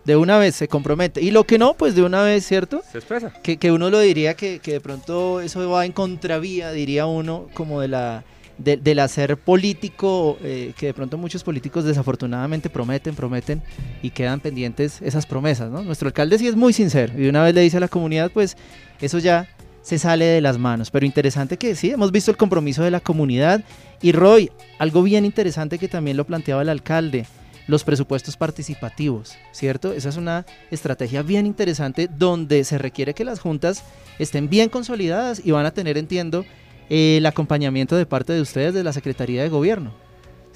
de 0.04 0.16
una 0.16 0.38
vez 0.38 0.54
se 0.54 0.68
compromete. 0.68 1.22
Y 1.22 1.30
lo 1.30 1.44
que 1.44 1.58
no, 1.58 1.74
pues 1.74 1.94
de 1.94 2.02
una 2.02 2.22
vez, 2.22 2.46
¿cierto? 2.46 2.82
Se 2.92 2.98
expresa. 2.98 3.32
Que, 3.42 3.56
que 3.56 3.72
uno 3.72 3.90
lo 3.90 4.00
diría 4.00 4.34
que, 4.34 4.58
que 4.58 4.72
de 4.72 4.80
pronto 4.80 5.40
eso 5.40 5.68
va 5.70 5.86
en 5.86 5.92
contravía, 5.92 6.72
diría 6.72 7.06
uno, 7.06 7.48
como 7.54 7.80
de 7.80 7.88
la 7.88 8.24
de- 8.58 8.76
del 8.76 9.00
hacer 9.00 9.36
político, 9.36 10.38
eh, 10.42 10.72
que 10.78 10.86
de 10.86 10.94
pronto 10.94 11.18
muchos 11.18 11.42
políticos 11.42 11.84
desafortunadamente 11.84 12.70
prometen, 12.70 13.14
prometen 13.16 13.62
y 14.00 14.10
quedan 14.10 14.38
pendientes 14.40 15.02
esas 15.02 15.26
promesas, 15.26 15.70
¿no? 15.72 15.82
Nuestro 15.82 16.06
alcalde 16.06 16.38
sí 16.38 16.46
es 16.46 16.54
muy 16.54 16.72
sincero 16.72 17.12
y 17.16 17.22
de 17.22 17.28
una 17.30 17.42
vez 17.42 17.52
le 17.54 17.62
dice 17.62 17.78
a 17.78 17.80
la 17.80 17.88
comunidad, 17.88 18.30
pues 18.30 18.56
eso 19.00 19.18
ya 19.18 19.48
se 19.82 19.98
sale 19.98 20.24
de 20.24 20.40
las 20.40 20.56
manos. 20.56 20.90
Pero 20.90 21.04
interesante 21.04 21.56
que 21.56 21.74
sí, 21.74 21.90
hemos 21.90 22.12
visto 22.12 22.30
el 22.30 22.36
compromiso 22.36 22.82
de 22.84 22.90
la 22.92 23.00
comunidad. 23.00 23.62
Y 24.00 24.12
Roy, 24.12 24.50
algo 24.78 25.02
bien 25.02 25.24
interesante 25.24 25.78
que 25.78 25.88
también 25.88 26.16
lo 26.16 26.24
planteaba 26.24 26.62
el 26.62 26.68
alcalde, 26.68 27.26
los 27.66 27.84
presupuestos 27.84 28.36
participativos, 28.36 29.36
¿cierto? 29.52 29.92
Esa 29.92 30.10
es 30.10 30.16
una 30.16 30.44
estrategia 30.70 31.22
bien 31.22 31.46
interesante 31.46 32.08
donde 32.08 32.64
se 32.64 32.78
requiere 32.78 33.14
que 33.14 33.24
las 33.24 33.40
juntas 33.40 33.84
estén 34.18 34.48
bien 34.48 34.68
consolidadas 34.68 35.40
y 35.44 35.50
van 35.50 35.66
a 35.66 35.70
tener, 35.72 35.96
entiendo, 35.96 36.44
el 36.90 37.24
acompañamiento 37.26 37.96
de 37.96 38.06
parte 38.06 38.32
de 38.32 38.40
ustedes 38.40 38.74
de 38.74 38.84
la 38.84 38.92
Secretaría 38.92 39.42
de 39.42 39.48
Gobierno. 39.48 39.92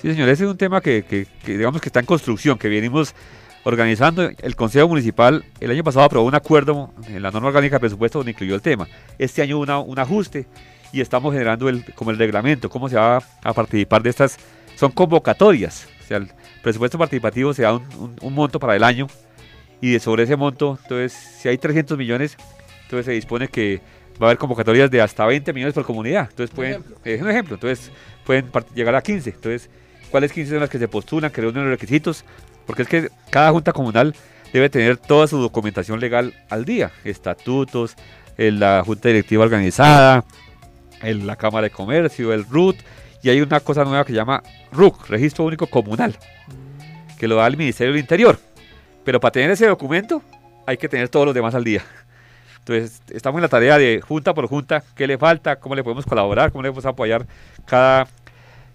Sí, 0.01 0.09
señor, 0.11 0.29
ese 0.29 0.45
es 0.45 0.51
un 0.51 0.57
tema 0.57 0.81
que, 0.81 1.27
digamos 1.45 1.81
que 1.81 1.89
está 1.89 2.01
en 2.01 2.07
construcción, 2.07 2.57
que 2.59 2.69
venimos 2.69 3.15
organizando. 3.65 4.31
El 4.41 4.55
Consejo 4.55 4.89
Municipal 4.89 5.45
el 5.59 5.71
año 5.71 5.83
pasado 5.83 6.05
aprobó 6.05 6.27
un 6.27 6.35
acuerdo 6.35 6.93
en 7.09 7.21
la 7.21 7.31
norma 7.31 7.49
orgánica 7.49 7.77
de 7.77 7.81
presupuesto 7.81 8.21
donde 8.21 8.31
incluyó 8.31 8.55
el 8.55 8.63
tema. 8.63 8.87
Este 9.19 9.43
año 9.43 9.59
una, 9.59 9.81
un 9.81 9.99
ajuste 9.99 10.47
y 10.93 11.01
estamos 11.01 11.33
generando 11.33 11.69
el, 11.69 11.85
como 11.95 12.11
el 12.11 12.19
reglamento, 12.19 12.71
cómo 12.71 12.89
se 12.89 12.97
va 12.97 13.23
a 13.43 13.53
participar 13.53 14.03
de 14.03 14.11
estas, 14.11 14.39
son 14.77 14.93
convocatorias. 14.93 15.89
O 16.05 16.07
sea, 16.07 16.21
presupuesto 16.63 16.99
participativo 16.99 17.55
se 17.55 17.63
da 17.63 17.75
un, 17.75 17.83
un- 17.99 18.17
un 18.21 18.35
monto 18.35 18.59
para 18.59 18.77
el 18.77 18.85
año 18.85 19.07
y 19.81 19.93
de 19.93 20.01
sobre 20.01 20.25
ese 20.25 20.37
monto, 20.37 20.79
entonces, 20.83 21.13
si 21.13 21.49
hay 21.49 21.57
300 21.59 21.97
millones, 21.97 22.37
entonces 22.83 23.07
se 23.07 23.13
dispone 23.13 23.49
que 23.49 23.81
va 24.21 24.27
a 24.27 24.31
haber 24.31 24.39
convocatorias 24.39 24.91
de 24.91 25.01
hasta 25.01 25.25
20 25.27 25.53
millones 25.53 25.75
por 25.75 25.85
comunidad. 25.85 26.27
Entonces 26.31 26.55
pueden, 26.55 26.83
es 27.05 27.23
un 27.23 27.31
ejemplo, 27.31 27.55
entonces 27.55 27.93
pueden 28.25 28.51
llegar 28.75 28.95
a 28.97 29.03
15. 29.03 29.31
Entonces, 29.31 29.71
¿cuáles 30.11 30.33
15 30.33 30.51
son 30.51 30.61
las 30.61 30.71
que 30.71 30.79
se 30.79 30.89
postulan, 30.89 31.31
que 31.31 31.41
reúnen 31.41 31.63
los 31.65 31.71
requisitos? 31.71 32.25
Porque 32.67 32.83
es 32.83 32.89
que 32.89 33.09
cada 33.31 33.53
junta 33.53 33.73
comunal 33.73 34.15
debe 34.53 34.69
tener 34.69 34.97
toda 34.97 35.27
su 35.29 35.39
documentación 35.39 36.01
legal 36.01 36.35
al 36.51 36.65
día, 36.65 36.91
estatutos, 37.05 37.95
eh, 38.37 38.51
la 38.51 38.83
junta 38.85 39.09
directiva 39.09 39.45
organizada, 39.45 40.25
la 41.03 41.37
Cámara 41.37 41.65
de 41.67 41.71
Comercio, 41.71 42.33
el 42.33 42.45
RUT, 42.45 42.77
y 43.23 43.31
hay 43.31 43.41
una 43.41 43.61
cosa 43.61 43.85
nueva 43.85 44.05
que 44.05 44.13
se 44.13 44.17
llama 44.17 44.43
RUC, 44.73 45.09
Registro 45.09 45.45
Único 45.45 45.67
Comunal, 45.67 46.17
que 47.19 47.29
lo 47.29 47.37
da 47.37 47.47
el 47.47 47.57
Ministerio 47.57 47.93
del 47.93 48.01
Interior. 48.01 48.39
Pero 49.05 49.21
para 49.21 49.33
tener 49.33 49.51
ese 49.51 49.67
documento 49.67 50.23
hay 50.67 50.77
que 50.77 50.89
tener 50.89 51.09
todos 51.09 51.27
los 51.27 51.35
demás 51.35 51.55
al 51.55 51.65
día. 51.65 51.83
Entonces, 52.59 53.01
estamos 53.11 53.39
en 53.39 53.43
la 53.43 53.49
tarea 53.49 53.79
de 53.79 54.03
junta 54.07 54.35
por 54.35 54.47
junta, 54.47 54.85
qué 54.95 55.07
le 55.07 55.17
falta, 55.17 55.57
cómo 55.57 55.75
le 55.75 55.83
podemos 55.83 56.05
colaborar, 56.05 56.53
cómo 56.53 56.63
le 56.63 56.69
podemos 56.69 56.85
apoyar 56.85 57.27
cada, 57.65 58.07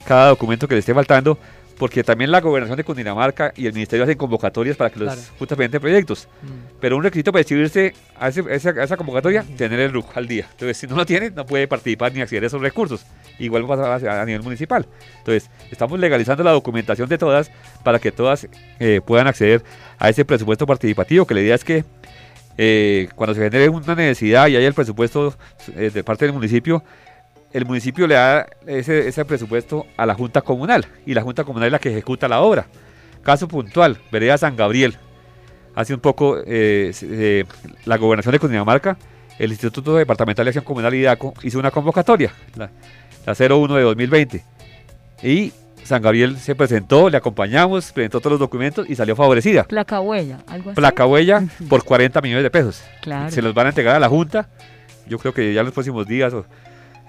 cada 0.04 0.30
documento 0.30 0.68
que 0.68 0.74
le 0.74 0.80
esté 0.80 0.96
faltando, 0.96 1.38
porque 1.84 2.02
también 2.02 2.32
la 2.32 2.40
gobernación 2.40 2.78
de 2.78 2.86
Cundinamarca 2.86 3.52
y 3.58 3.68
el 3.68 3.74
ministerio 3.74 4.06
hacen 4.06 4.18
convocatorias 4.18 4.78
para 4.78 4.90
que 4.90 5.00
los 5.00 5.14
Claro. 5.14 5.22
juntas 5.38 5.58
presenten 5.58 5.82
proyectos. 5.82 6.30
Pero 6.80 6.96
un 6.96 7.04
requisito 7.04 7.34
para 7.34 7.42
inscribirse 7.42 7.94
a, 8.18 8.30
ese- 8.30 8.40
a 8.50 8.54
esa, 8.54 8.70
a 8.70 8.84
esa 8.86 8.96
convocatoria, 8.96 9.44
tener 9.58 9.82
el 9.82 9.92
RUC 9.92 10.16
al 10.16 10.26
día. 10.26 10.48
Entonces, 10.52 10.78
si 10.78 10.88
no 10.88 10.96
lo 10.96 11.06
tiene, 11.06 11.30
no 11.32 11.46
puede 11.46 11.68
participar 11.68 12.14
ni 12.14 12.22
acceder 12.22 12.46
a 12.46 12.48
esos 12.48 12.62
recursos. 12.62 13.06
Igual 13.38 13.68
pasa 13.68 13.96
a, 14.18 14.22
a 14.22 14.26
nivel 14.26 14.44
municipal. 14.44 14.88
Entonces, 15.18 15.50
estamos 15.72 16.00
legalizando 16.00 16.42
la 16.42 16.52
documentación 16.52 17.10
de 17.10 17.18
todas 17.18 17.52
para 17.84 18.00
que 18.00 18.14
todas 18.14 18.48
eh, 18.80 19.02
puedan 19.06 19.28
acceder 19.28 19.62
a 20.00 20.08
ese 20.08 20.24
presupuesto 20.24 20.66
participativo, 20.66 21.28
que 21.28 21.34
la 21.34 21.42
idea 21.42 21.56
es 21.56 21.66
que 21.66 21.84
eh, 22.58 23.10
cuando 23.18 23.34
se 23.34 23.42
genere 23.42 23.68
una 23.68 23.94
necesidad 23.94 24.48
y 24.48 24.56
haya 24.56 24.68
el 24.70 24.74
presupuesto 24.74 25.36
eh, 25.76 25.92
de 25.94 26.02
parte 26.02 26.24
del 26.24 26.34
municipio, 26.34 26.82
el 27.54 27.66
municipio 27.66 28.08
le 28.08 28.16
da 28.16 28.48
ese, 28.66 29.08
ese 29.08 29.24
presupuesto 29.26 29.86
a 29.96 30.06
la 30.06 30.16
Junta 30.16 30.42
Comunal 30.42 30.86
y 31.06 31.14
la 31.14 31.22
Junta 31.22 31.44
Comunal 31.44 31.68
es 31.68 31.72
la 31.72 31.80
que 31.80 31.90
ejecuta 31.90 32.28
la 32.28 32.42
obra. 32.42 32.66
Caso 33.22 33.48
puntual, 33.48 33.98
Vereda 34.12 34.38
San 34.38 34.56
Gabriel. 34.56 34.98
Hace 35.76 35.94
un 35.94 36.00
poco 36.00 36.40
eh, 36.46 36.92
eh, 37.02 37.46
la 37.86 37.98
gobernación 37.98 38.34
de 38.34 38.40
Cundinamarca, 38.40 38.98
el 39.40 39.52
Instituto 39.52 39.96
Departamental 39.96 40.46
de 40.46 40.50
Acción 40.50 40.66
Comunal 40.66 40.94
IDACO 40.94 41.34
hizo 41.44 41.60
una 41.60 41.72
convocatoria, 41.72 42.34
la, 42.56 42.70
la 43.26 43.34
01 43.34 43.76
de 43.76 43.82
2020. 43.84 44.44
Y 45.24 45.54
San 45.84 46.02
Gabriel 46.02 46.38
se 46.38 46.56
presentó, 46.56 47.10
le 47.10 47.18
acompañamos, 47.18 47.92
presentó 47.92 48.20
todos 48.20 48.34
los 48.34 48.40
documentos 48.40 48.90
y 48.90 48.96
salió 48.96 49.16
favorecida. 49.16 49.64
Placa 49.64 50.02
huella, 50.02 50.40
algo 50.48 50.72
así. 50.72 50.76
Placa 50.76 51.06
huella 51.06 51.44
por 51.70 51.84
40 51.84 52.22
millones 52.22 52.44
de 52.44 52.50
pesos. 52.50 52.84
Claro. 53.02 53.32
Se 53.32 53.42
los 53.42 53.54
van 53.54 53.68
a 53.68 53.70
entregar 53.70 53.96
a 53.96 54.00
la 54.00 54.10
Junta. 54.10 54.50
Yo 55.08 55.18
creo 55.20 55.34
que 55.34 55.54
ya 55.54 55.62
en 55.62 55.66
los 55.66 55.74
próximos 55.74 56.08
días 56.08 56.34
o, 56.34 56.46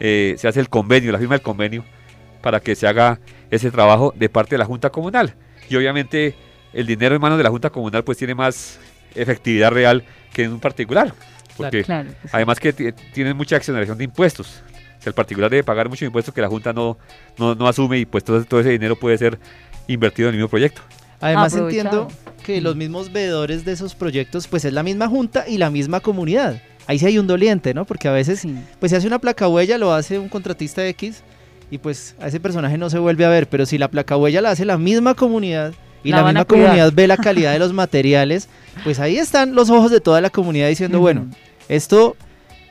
eh, 0.01 0.35
se 0.39 0.49
hace 0.49 0.61
el 0.61 0.69
convenio, 0.69 1.13
la 1.13 1.19
firma 1.19 1.35
del 1.35 1.43
convenio, 1.43 1.85
para 2.43 2.61
que 2.61 2.75
se 2.75 2.87
haga 2.87 3.21
ese 3.51 3.71
trabajo 3.71 4.13
de 4.17 4.29
parte 4.29 4.55
de 4.55 4.59
la 4.59 4.65
Junta 4.67 4.91
Comunal. 4.91 5.35
Y 5.69 5.77
obviamente 5.77 6.35
el 6.73 6.87
dinero 6.87 7.15
en 7.15 7.21
manos 7.21 7.39
de 7.39 7.45
la 7.45 7.51
Junta 7.51 7.71
Comunal 7.71 8.05
pues 8.05 8.19
tiene 8.19 8.35
más 8.35 8.79
efectividad 9.15 9.71
real 9.71 10.05
que 10.33 10.45
en 10.45 10.53
un 10.53 10.61
particular. 10.61 11.13
Porque 11.57 11.85
Claro 11.85 12.11
sí. 12.11 12.29
además 12.33 12.59
que 12.59 12.73
ti- 12.73 12.93
tienen 13.13 13.37
mucha 13.37 13.57
exoneración 13.57 13.97
de 13.97 14.05
impuestos. 14.05 14.63
O 14.99 15.03
sea, 15.05 15.11
el 15.11 15.15
particular 15.15 15.49
debe 15.51 15.63
pagar 15.63 15.89
muchos 15.89 16.07
impuestos 16.07 16.35
que 16.35 16.41
la 16.41 16.49
Junta 16.49 16.73
no, 16.73 16.99
no, 17.39 17.55
no 17.55 17.69
asume 17.69 17.99
y 17.99 18.07
pues 18.07 18.25
todo, 18.25 18.45
todo 18.45 18.61
ese 18.61 18.71
dinero 18.71 18.97
puede 18.97 19.17
ser 19.19 19.39
invertido 19.87 20.29
en 20.29 20.35
el 20.35 20.39
mismo 20.41 20.49
proyecto. 20.49 20.83
Además 21.21 21.55
Aprovechado. 21.55 22.09
entiendo 22.09 22.09
que 22.45 22.61
los 22.61 22.75
mismos 22.77 23.13
veedores 23.13 23.65
de 23.65 23.73
esos 23.73 23.95
proyectos, 23.95 24.49
pues 24.49 24.65
es 24.65 24.73
la 24.73 24.83
misma 24.83 25.09
junta 25.09 25.45
y 25.49 25.59
la 25.59 25.71
misma 25.71 26.01
comunidad. 26.01 26.61
Ahí 26.87 26.99
sí 26.99 27.07
hay 27.07 27.19
un 27.19 27.27
doliente, 27.27 27.73
¿no? 27.75 27.85
Porque 27.85 28.09
a 28.09 28.13
veces, 28.13 28.41
Sí. 28.41 28.55
pues 28.81 28.91
si 28.91 28.97
hace 28.97 29.07
una 29.07 29.19
placa 29.19 29.49
huella, 29.49 29.79
lo 29.79 29.93
hace 29.93 30.19
un 30.19 30.29
contratista 30.29 30.87
X 30.89 31.23
y 31.71 31.79
pues 31.79 32.15
a 32.21 32.29
ese 32.29 32.41
personaje 32.41 32.77
no 32.79 32.91
se 32.91 32.99
vuelve 32.99 33.25
a 33.25 33.29
ver. 33.29 33.49
Pero 33.49 33.65
si 33.67 33.79
la 33.79 33.89
placa 33.89 34.17
huella 34.17 34.41
la 34.43 34.51
hace 34.51 34.65
la 34.65 34.77
misma 34.79 35.15
comunidad 35.15 35.73
y 36.03 36.11
La 36.11 36.23
misma 36.23 36.45
comunidad 36.45 36.93
ve 36.93 37.07
la 37.07 37.17
calidad 37.17 37.53
de 37.53 37.59
los 37.61 37.73
materiales, 37.73 38.49
pues 38.85 39.01
ahí 39.01 39.17
están 39.17 39.55
los 39.55 39.71
ojos 39.71 39.91
de 39.91 40.01
toda 40.01 40.21
la 40.21 40.29
comunidad 40.31 40.69
diciendo, 40.69 41.01
bueno, 41.01 41.27
esto 41.69 42.17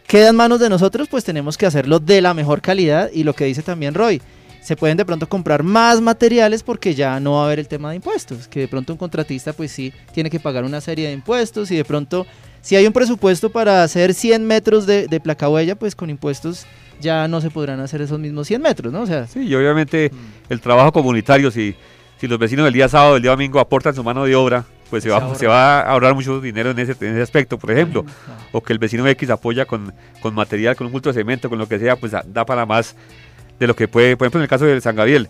queda 0.08 0.30
en 0.30 0.36
manos 0.36 0.60
de 0.60 0.70
nosotros, 0.70 1.08
pues 1.10 1.24
tenemos 1.24 1.58
que 1.58 1.66
hacerlo 1.66 2.00
de 2.00 2.22
la 2.22 2.36
mejor 2.36 2.62
calidad 2.62 3.10
y 3.12 3.24
lo 3.24 3.34
que 3.34 3.46
dice 3.46 3.64
también 3.64 3.96
Roy, 3.96 4.22
se 4.64 4.76
pueden 4.76 4.98
de 4.98 5.06
pronto 5.06 5.28
comprar 5.28 5.64
más 5.64 6.00
materiales 6.02 6.64
porque 6.64 6.96
ya 6.96 7.20
no 7.20 7.34
va 7.34 7.42
a 7.44 7.46
haber 7.46 7.60
el 7.60 7.68
tema 7.68 7.90
de 7.90 7.98
impuestos, 7.98 8.48
que 8.48 8.62
de 8.62 8.68
pronto 8.68 8.94
un 8.94 8.98
contratista 8.98 9.54
pues 9.54 9.72
sí 9.72 9.92
tiene 10.14 10.30
que 10.30 10.40
pagar 10.40 10.64
una 10.64 10.80
serie 10.82 11.08
de 11.08 11.14
impuestos 11.14 11.70
y 11.72 11.76
de 11.76 11.84
pronto 11.86 12.26
si 12.62 12.76
hay 12.78 12.88
un 12.88 12.94
presupuesto 12.94 13.50
para 13.50 13.84
hacer 13.84 14.14
100 14.14 14.48
metros 14.48 14.86
de, 14.86 15.08
de 15.08 15.20
placa 15.20 15.50
huella, 15.50 15.76
pues 15.76 15.96
con 15.96 16.10
impuestos 16.10 16.66
ya 17.02 17.28
no 17.28 17.42
se 17.42 17.50
podrán 17.50 17.82
hacer 17.82 18.02
esos 18.02 18.20
mismos 18.20 18.48
100 18.48 18.62
metros, 18.62 18.94
¿no? 18.94 19.02
O 19.02 19.06
sea, 19.06 19.28
Sí, 19.28 19.42
y 19.42 19.54
obviamente 19.56 20.12
el 20.48 20.62
trabajo 20.62 20.94
comunitario, 20.94 21.52
si, 21.52 21.76
si 22.22 22.28
los 22.28 22.40
vecinos 22.40 22.64
del 22.64 22.74
día 22.74 22.88
sábado, 22.88 23.16
del 23.16 23.24
día 23.24 23.32
domingo 23.32 23.60
aportan 23.60 23.94
su 23.94 24.02
mano 24.04 24.24
de 24.24 24.34
obra, 24.36 24.64
pues 24.90 25.04
se 25.04 25.10
Se 25.10 25.12
va, 25.12 25.18
ahorra. 25.22 25.36
se 25.36 25.48
va 25.48 25.80
a 25.82 25.92
ahorrar 25.92 26.14
mucho 26.14 26.40
dinero 26.40 26.72
en 26.72 26.80
ese, 26.80 26.92
en 27.02 27.14
ese 27.14 27.22
aspecto, 27.22 27.58
por 27.58 27.72
ejemplo. 27.72 28.06
O 28.54 28.62
que 28.62 28.72
el 28.72 28.80
vecino 28.80 29.06
X 29.08 29.30
apoya 29.32 29.66
con, 29.66 29.94
con 30.22 30.34
material, 30.34 30.76
con 30.78 30.86
un 30.88 30.94
bulto 30.94 31.10
de 31.12 31.20
cemento, 31.20 31.50
con 31.50 31.58
lo 31.60 31.68
que 31.68 31.80
sea, 31.80 31.98
pues 31.98 32.14
da 32.14 32.46
para 32.46 32.66
más 32.66 32.96
de 33.60 33.68
lo 33.68 33.76
que 33.76 33.88
puede. 33.88 34.18
Por 34.18 34.26
ejemplo, 34.26 34.40
en 34.40 34.44
el 34.44 34.50
caso 34.50 34.66
de 34.66 34.80
San 34.82 34.96
Gabriel, 34.96 35.30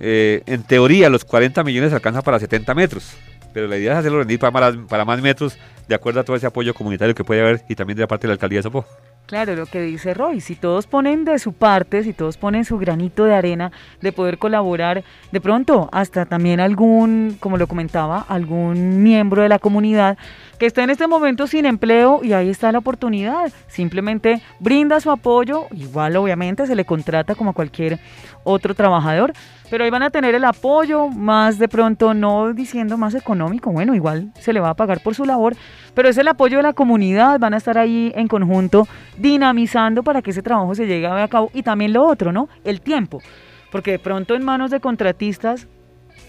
eh, 0.00 0.42
en 0.46 0.62
teoría 0.62 1.08
los 1.10 1.24
40 1.24 1.64
millones 1.64 1.92
alcanzan 1.92 2.22
para 2.22 2.38
70 2.38 2.74
metros, 2.74 3.16
pero 3.52 3.66
la 3.66 3.76
idea 3.76 3.92
es 3.92 3.98
hacerlo 3.98 4.18
rendir 4.18 4.38
para 4.38 4.50
más, 4.50 4.76
para 4.88 5.04
más 5.04 5.20
metros, 5.20 5.58
de 5.88 5.94
acuerdo 5.94 6.20
a 6.20 6.24
todo 6.24 6.36
ese 6.36 6.46
apoyo 6.46 6.74
comunitario 6.74 7.14
que 7.14 7.24
puede 7.24 7.40
haber 7.40 7.64
y 7.68 7.74
también 7.74 7.96
de 7.96 8.02
la 8.02 8.08
parte 8.08 8.26
de 8.26 8.28
la 8.28 8.34
alcaldía 8.34 8.58
de 8.58 8.64
Sopó. 8.64 8.86
Claro, 9.28 9.54
lo 9.56 9.66
que 9.66 9.82
dice 9.82 10.14
Roy, 10.14 10.40
si 10.40 10.54
todos 10.54 10.86
ponen 10.86 11.26
de 11.26 11.38
su 11.38 11.52
parte, 11.52 12.02
si 12.02 12.14
todos 12.14 12.38
ponen 12.38 12.64
su 12.64 12.78
granito 12.78 13.26
de 13.26 13.34
arena 13.34 13.72
de 14.00 14.10
poder 14.10 14.38
colaborar, 14.38 15.04
de 15.30 15.40
pronto 15.42 15.90
hasta 15.92 16.24
también 16.24 16.60
algún, 16.60 17.36
como 17.38 17.58
lo 17.58 17.66
comentaba, 17.66 18.24
algún 18.26 19.02
miembro 19.02 19.42
de 19.42 19.50
la 19.50 19.58
comunidad 19.58 20.16
que 20.58 20.64
está 20.64 20.82
en 20.82 20.88
este 20.88 21.06
momento 21.06 21.46
sin 21.46 21.66
empleo 21.66 22.20
y 22.24 22.32
ahí 22.32 22.48
está 22.48 22.72
la 22.72 22.78
oportunidad, 22.78 23.52
simplemente 23.66 24.40
brinda 24.60 24.98
su 24.98 25.10
apoyo, 25.10 25.66
igual 25.72 26.16
obviamente 26.16 26.66
se 26.66 26.74
le 26.74 26.86
contrata 26.86 27.34
como 27.34 27.50
a 27.50 27.52
cualquier 27.52 28.00
otro 28.48 28.74
trabajador, 28.74 29.32
pero 29.70 29.84
ahí 29.84 29.90
van 29.90 30.02
a 30.02 30.10
tener 30.10 30.34
el 30.34 30.44
apoyo, 30.44 31.08
más 31.08 31.58
de 31.58 31.68
pronto 31.68 32.14
no 32.14 32.52
diciendo 32.54 32.96
más 32.96 33.14
económico, 33.14 33.70
bueno, 33.70 33.94
igual 33.94 34.32
se 34.40 34.52
le 34.52 34.60
va 34.60 34.70
a 34.70 34.74
pagar 34.74 35.00
por 35.02 35.14
su 35.14 35.24
labor, 35.24 35.54
pero 35.94 36.08
es 36.08 36.16
el 36.16 36.28
apoyo 36.28 36.56
de 36.56 36.62
la 36.62 36.72
comunidad, 36.72 37.38
van 37.38 37.54
a 37.54 37.58
estar 37.58 37.76
ahí 37.76 38.12
en 38.16 38.28
conjunto 38.28 38.88
dinamizando 39.18 40.02
para 40.02 40.22
que 40.22 40.30
ese 40.30 40.42
trabajo 40.42 40.74
se 40.74 40.86
llegue 40.86 41.06
a 41.06 41.28
cabo 41.28 41.50
y 41.52 41.62
también 41.62 41.92
lo 41.92 42.04
otro, 42.06 42.32
¿no? 42.32 42.48
El 42.64 42.80
tiempo, 42.80 43.20
porque 43.70 43.92
de 43.92 43.98
pronto 43.98 44.34
en 44.34 44.44
manos 44.44 44.70
de 44.70 44.80
contratistas 44.80 45.68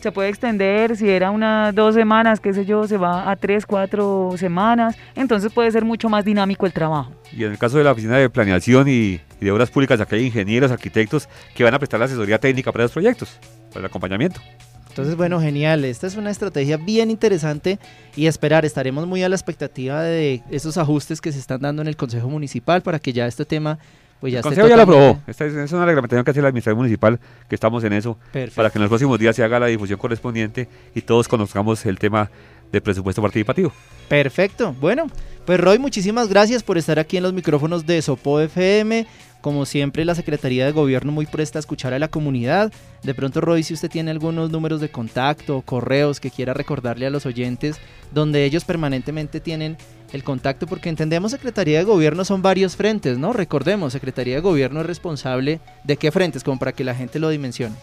se 0.01 0.11
puede 0.11 0.29
extender, 0.29 0.95
si 0.95 1.09
era 1.09 1.31
unas 1.31 1.73
dos 1.75 1.95
semanas, 1.95 2.39
qué 2.39 2.53
sé 2.53 2.65
yo, 2.65 2.87
se 2.87 2.97
va 2.97 3.29
a 3.29 3.35
tres, 3.35 3.65
cuatro 3.65 4.33
semanas, 4.37 4.95
entonces 5.15 5.51
puede 5.51 5.71
ser 5.71 5.85
mucho 5.85 6.09
más 6.09 6.25
dinámico 6.25 6.65
el 6.65 6.73
trabajo. 6.73 7.11
Y 7.31 7.43
en 7.43 7.51
el 7.51 7.57
caso 7.57 7.77
de 7.77 7.83
la 7.83 7.91
Oficina 7.91 8.17
de 8.17 8.29
Planeación 8.29 8.87
y, 8.87 9.19
y 9.39 9.45
de 9.45 9.51
Obras 9.51 9.69
Públicas, 9.69 9.99
acá 9.99 10.15
hay 10.15 10.25
ingenieros, 10.25 10.71
arquitectos 10.71 11.29
que 11.55 11.63
van 11.63 11.73
a 11.73 11.79
prestar 11.79 11.99
la 11.99 12.05
asesoría 12.05 12.39
técnica 12.39 12.71
para 12.71 12.85
esos 12.85 12.93
proyectos. 12.93 13.39
el 13.75 13.85
acompañamiento. 13.85 14.41
Entonces, 14.89 15.15
bueno, 15.15 15.39
genial. 15.39 15.85
Esta 15.85 16.07
es 16.07 16.17
una 16.17 16.31
estrategia 16.31 16.77
bien 16.77 17.09
interesante 17.11 17.79
y 18.15 18.25
esperar, 18.25 18.65
estaremos 18.65 19.07
muy 19.07 19.23
a 19.23 19.29
la 19.29 19.35
expectativa 19.35 20.01
de 20.01 20.41
esos 20.49 20.77
ajustes 20.77 21.21
que 21.21 21.31
se 21.31 21.39
están 21.39 21.61
dando 21.61 21.81
en 21.81 21.87
el 21.87 21.95
Consejo 21.95 22.27
Municipal 22.27 22.81
para 22.81 22.99
que 22.99 23.13
ya 23.13 23.27
este 23.27 23.45
tema 23.45 23.79
pues 24.19 24.33
ya 24.33 24.39
el 24.39 24.43
Consejo 24.43 24.67
ya 24.67 24.75
lo 24.75 24.83
aprobó. 24.83 25.19
Esta 25.27 25.45
es, 25.45 25.53
es 25.53 25.71
una 25.71 25.85
reglamentación 25.85 26.23
que 26.23 26.31
hace 26.31 26.41
la 26.41 26.49
Administración 26.49 26.77
Municipal, 26.77 27.19
que 27.47 27.55
estamos 27.55 27.83
en 27.83 27.93
eso, 27.93 28.17
Perfecto. 28.31 28.55
para 28.55 28.69
que 28.69 28.77
en 28.77 28.81
los 28.83 28.89
próximos 28.89 29.17
días 29.19 29.35
se 29.35 29.43
haga 29.43 29.59
la 29.59 29.67
difusión 29.67 29.99
correspondiente 29.99 30.67
y 30.93 31.01
todos 31.01 31.27
conozcamos 31.27 31.85
el 31.85 31.97
tema 31.99 32.29
de 32.71 32.81
presupuesto 32.81 33.21
participativo. 33.21 33.71
Perfecto. 34.07 34.75
Bueno, 34.79 35.07
pues 35.45 35.59
Roy, 35.59 35.79
muchísimas 35.79 36.29
gracias 36.29 36.63
por 36.63 36.77
estar 36.77 36.99
aquí 36.99 37.17
en 37.17 37.23
los 37.23 37.33
micrófonos 37.33 37.85
de 37.85 38.01
Sopo 38.01 38.39
FM. 38.39 39.07
Como 39.41 39.65
siempre, 39.65 40.03
la 40.03 40.15
Secretaría 40.15 40.65
de 40.65 40.73
Gobierno 40.73 41.13
muy 41.13 41.25
presta 41.25 41.59
a 41.59 41.61
escuchar 41.61 41.93
a 41.93 41.99
la 41.99 42.09
comunidad. 42.09 42.73
De 43.03 43.13
pronto, 43.13 43.39
Roy, 43.39 43.63
si 43.63 43.73
usted 43.73 43.89
tiene 43.89 44.11
algunos 44.11 44.51
números 44.51 44.81
de 44.81 44.89
contacto 44.89 45.57
o 45.57 45.61
correos 45.61 46.19
que 46.19 46.29
quiera 46.29 46.53
recordarle 46.53 47.05
a 47.05 47.09
los 47.09 47.25
oyentes, 47.25 47.77
donde 48.11 48.43
ellos 48.43 48.65
permanentemente 48.65 49.39
tienen 49.39 49.77
el 50.13 50.23
contacto, 50.23 50.65
porque 50.67 50.89
entendemos 50.89 51.31
Secretaría 51.31 51.77
de 51.79 51.83
Gobierno 51.83 52.25
son 52.25 52.41
varios 52.41 52.75
frentes, 52.75 53.17
¿no? 53.17 53.31
Recordemos, 53.33 53.93
Secretaría 53.93 54.35
de 54.35 54.41
Gobierno 54.41 54.81
es 54.81 54.85
responsable 54.87 55.59
de 55.83 55.97
qué 55.97 56.11
frentes, 56.11 56.43
como 56.43 56.57
para 56.59 56.71
que 56.71 56.83
la 56.83 56.95
gente 56.95 57.19
lo 57.19 57.29
dimensione. 57.29 57.75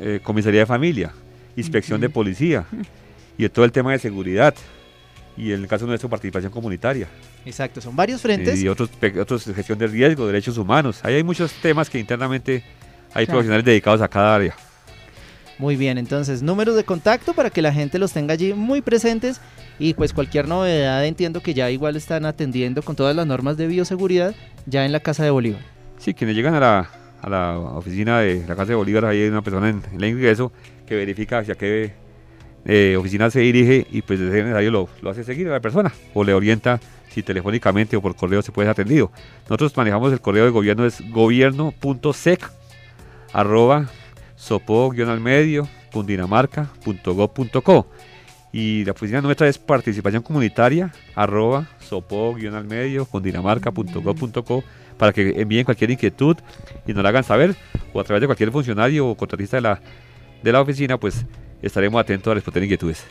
Eh, 0.00 0.20
comisaría 0.22 0.60
de 0.60 0.66
familia, 0.66 1.12
inspección 1.56 2.00
de 2.00 2.08
policía 2.08 2.64
y 3.38 3.48
todo 3.48 3.64
el 3.64 3.72
tema 3.72 3.92
de 3.92 3.98
seguridad 3.98 4.54
y 5.36 5.52
en 5.52 5.60
el 5.62 5.68
caso 5.68 5.86
nuestro 5.86 6.08
participación 6.08 6.50
comunitaria 6.50 7.08
Exacto, 7.44 7.80
son 7.82 7.94
varios 7.94 8.22
frentes. 8.22 8.58
y 8.60 8.68
otros, 8.68 8.88
otros 9.20 9.44
gestión 9.44 9.78
de 9.78 9.86
riesgo, 9.86 10.26
derechos 10.26 10.56
humanos. 10.58 11.00
Ahí 11.02 11.14
hay 11.14 11.22
muchos 11.22 11.52
temas 11.60 11.88
que 11.90 11.98
internamente 11.98 12.62
hay 13.14 13.24
Claro. 13.26 13.38
profesionales 13.38 13.64
dedicados 13.64 14.00
a 14.00 14.08
cada 14.08 14.34
área. 14.34 14.54
Muy 15.58 15.76
bien, 15.76 15.96
entonces 15.96 16.42
números 16.42 16.74
de 16.76 16.84
contacto 16.84 17.32
para 17.32 17.48
que 17.50 17.62
la 17.62 17.72
gente 17.72 17.98
los 17.98 18.12
tenga 18.12 18.34
allí 18.34 18.52
muy 18.52 18.82
presentes 18.82 19.40
y 19.78 19.94
pues 19.94 20.12
cualquier 20.12 20.48
novedad 20.48 21.04
entiendo 21.04 21.40
que 21.40 21.54
ya 21.54 21.70
igual 21.70 21.96
están 21.96 22.24
atendiendo 22.24 22.82
con 22.82 22.96
todas 22.96 23.14
las 23.14 23.26
normas 23.26 23.56
de 23.56 23.66
bioseguridad 23.66 24.34
ya 24.66 24.84
en 24.84 24.92
la 24.92 25.00
Casa 25.00 25.24
de 25.24 25.30
Bolívar. 25.30 25.60
Sí, 25.98 26.14
quienes 26.14 26.36
llegan 26.36 26.54
a 26.54 26.60
la, 26.60 26.90
a 27.22 27.28
la 27.28 27.58
oficina 27.58 28.20
de 28.20 28.44
la 28.46 28.56
Casa 28.56 28.70
de 28.70 28.74
Bolívar, 28.74 29.04
ahí 29.04 29.22
hay 29.22 29.28
una 29.28 29.42
persona 29.42 29.68
en, 29.68 29.82
en 29.92 30.02
el 30.02 30.10
ingreso 30.10 30.52
que 30.86 30.94
verifica 30.94 31.38
hacia 31.38 31.54
qué 31.54 31.92
eh, 32.64 32.96
oficina 32.98 33.30
se 33.30 33.40
dirige 33.40 33.86
y 33.90 34.02
pues 34.02 34.18
ser 34.18 34.30
necesario 34.30 34.70
lo, 34.72 34.88
lo 35.00 35.10
hace 35.10 35.22
seguir 35.24 35.46
a 35.48 35.52
la 35.52 35.60
persona 35.60 35.92
o 36.14 36.24
le 36.24 36.34
orienta 36.34 36.80
si 37.10 37.22
telefónicamente 37.22 37.96
o 37.96 38.02
por 38.02 38.16
correo 38.16 38.42
se 38.42 38.50
puede 38.52 38.66
ser 38.66 38.72
atendido. 38.72 39.12
Nosotros 39.44 39.76
manejamos 39.76 40.12
el 40.12 40.20
correo 40.20 40.44
de 40.44 40.50
gobierno, 40.50 40.84
es 40.84 41.00
gobierno.sec 41.10 42.50
arroba 43.32 43.86
sopo 44.34 44.92
al 44.92 45.20
medio 45.20 45.68
cundinamarca.gov.co 45.92 47.86
y 48.56 48.86
la 48.86 48.92
oficina 48.92 49.20
nuestra 49.20 49.46
es 49.48 49.58
participación 49.58 50.22
comunitaria 50.22 50.90
arroba 51.14 51.68
sopo 51.78 52.34
al 52.34 52.64
medio 52.64 53.04
cundinamarca.gov.co 53.04 54.64
para 54.96 55.12
que 55.12 55.42
envíen 55.42 55.66
cualquier 55.66 55.90
inquietud 55.90 56.38
y 56.86 56.94
nos 56.94 57.02
la 57.02 57.10
hagan 57.10 57.22
saber 57.22 57.54
o 57.92 58.00
a 58.00 58.04
través 58.04 58.22
de 58.22 58.26
cualquier 58.26 58.50
funcionario 58.50 59.08
o 59.08 59.14
contratista 59.14 59.58
de 59.58 59.60
la, 59.60 59.78
de 60.42 60.52
la 60.52 60.62
oficina 60.62 60.96
pues 60.96 61.26
estaremos 61.60 62.00
atentos 62.00 62.30
a 62.30 62.34
responder 62.34 62.64
inquietudes. 62.64 63.04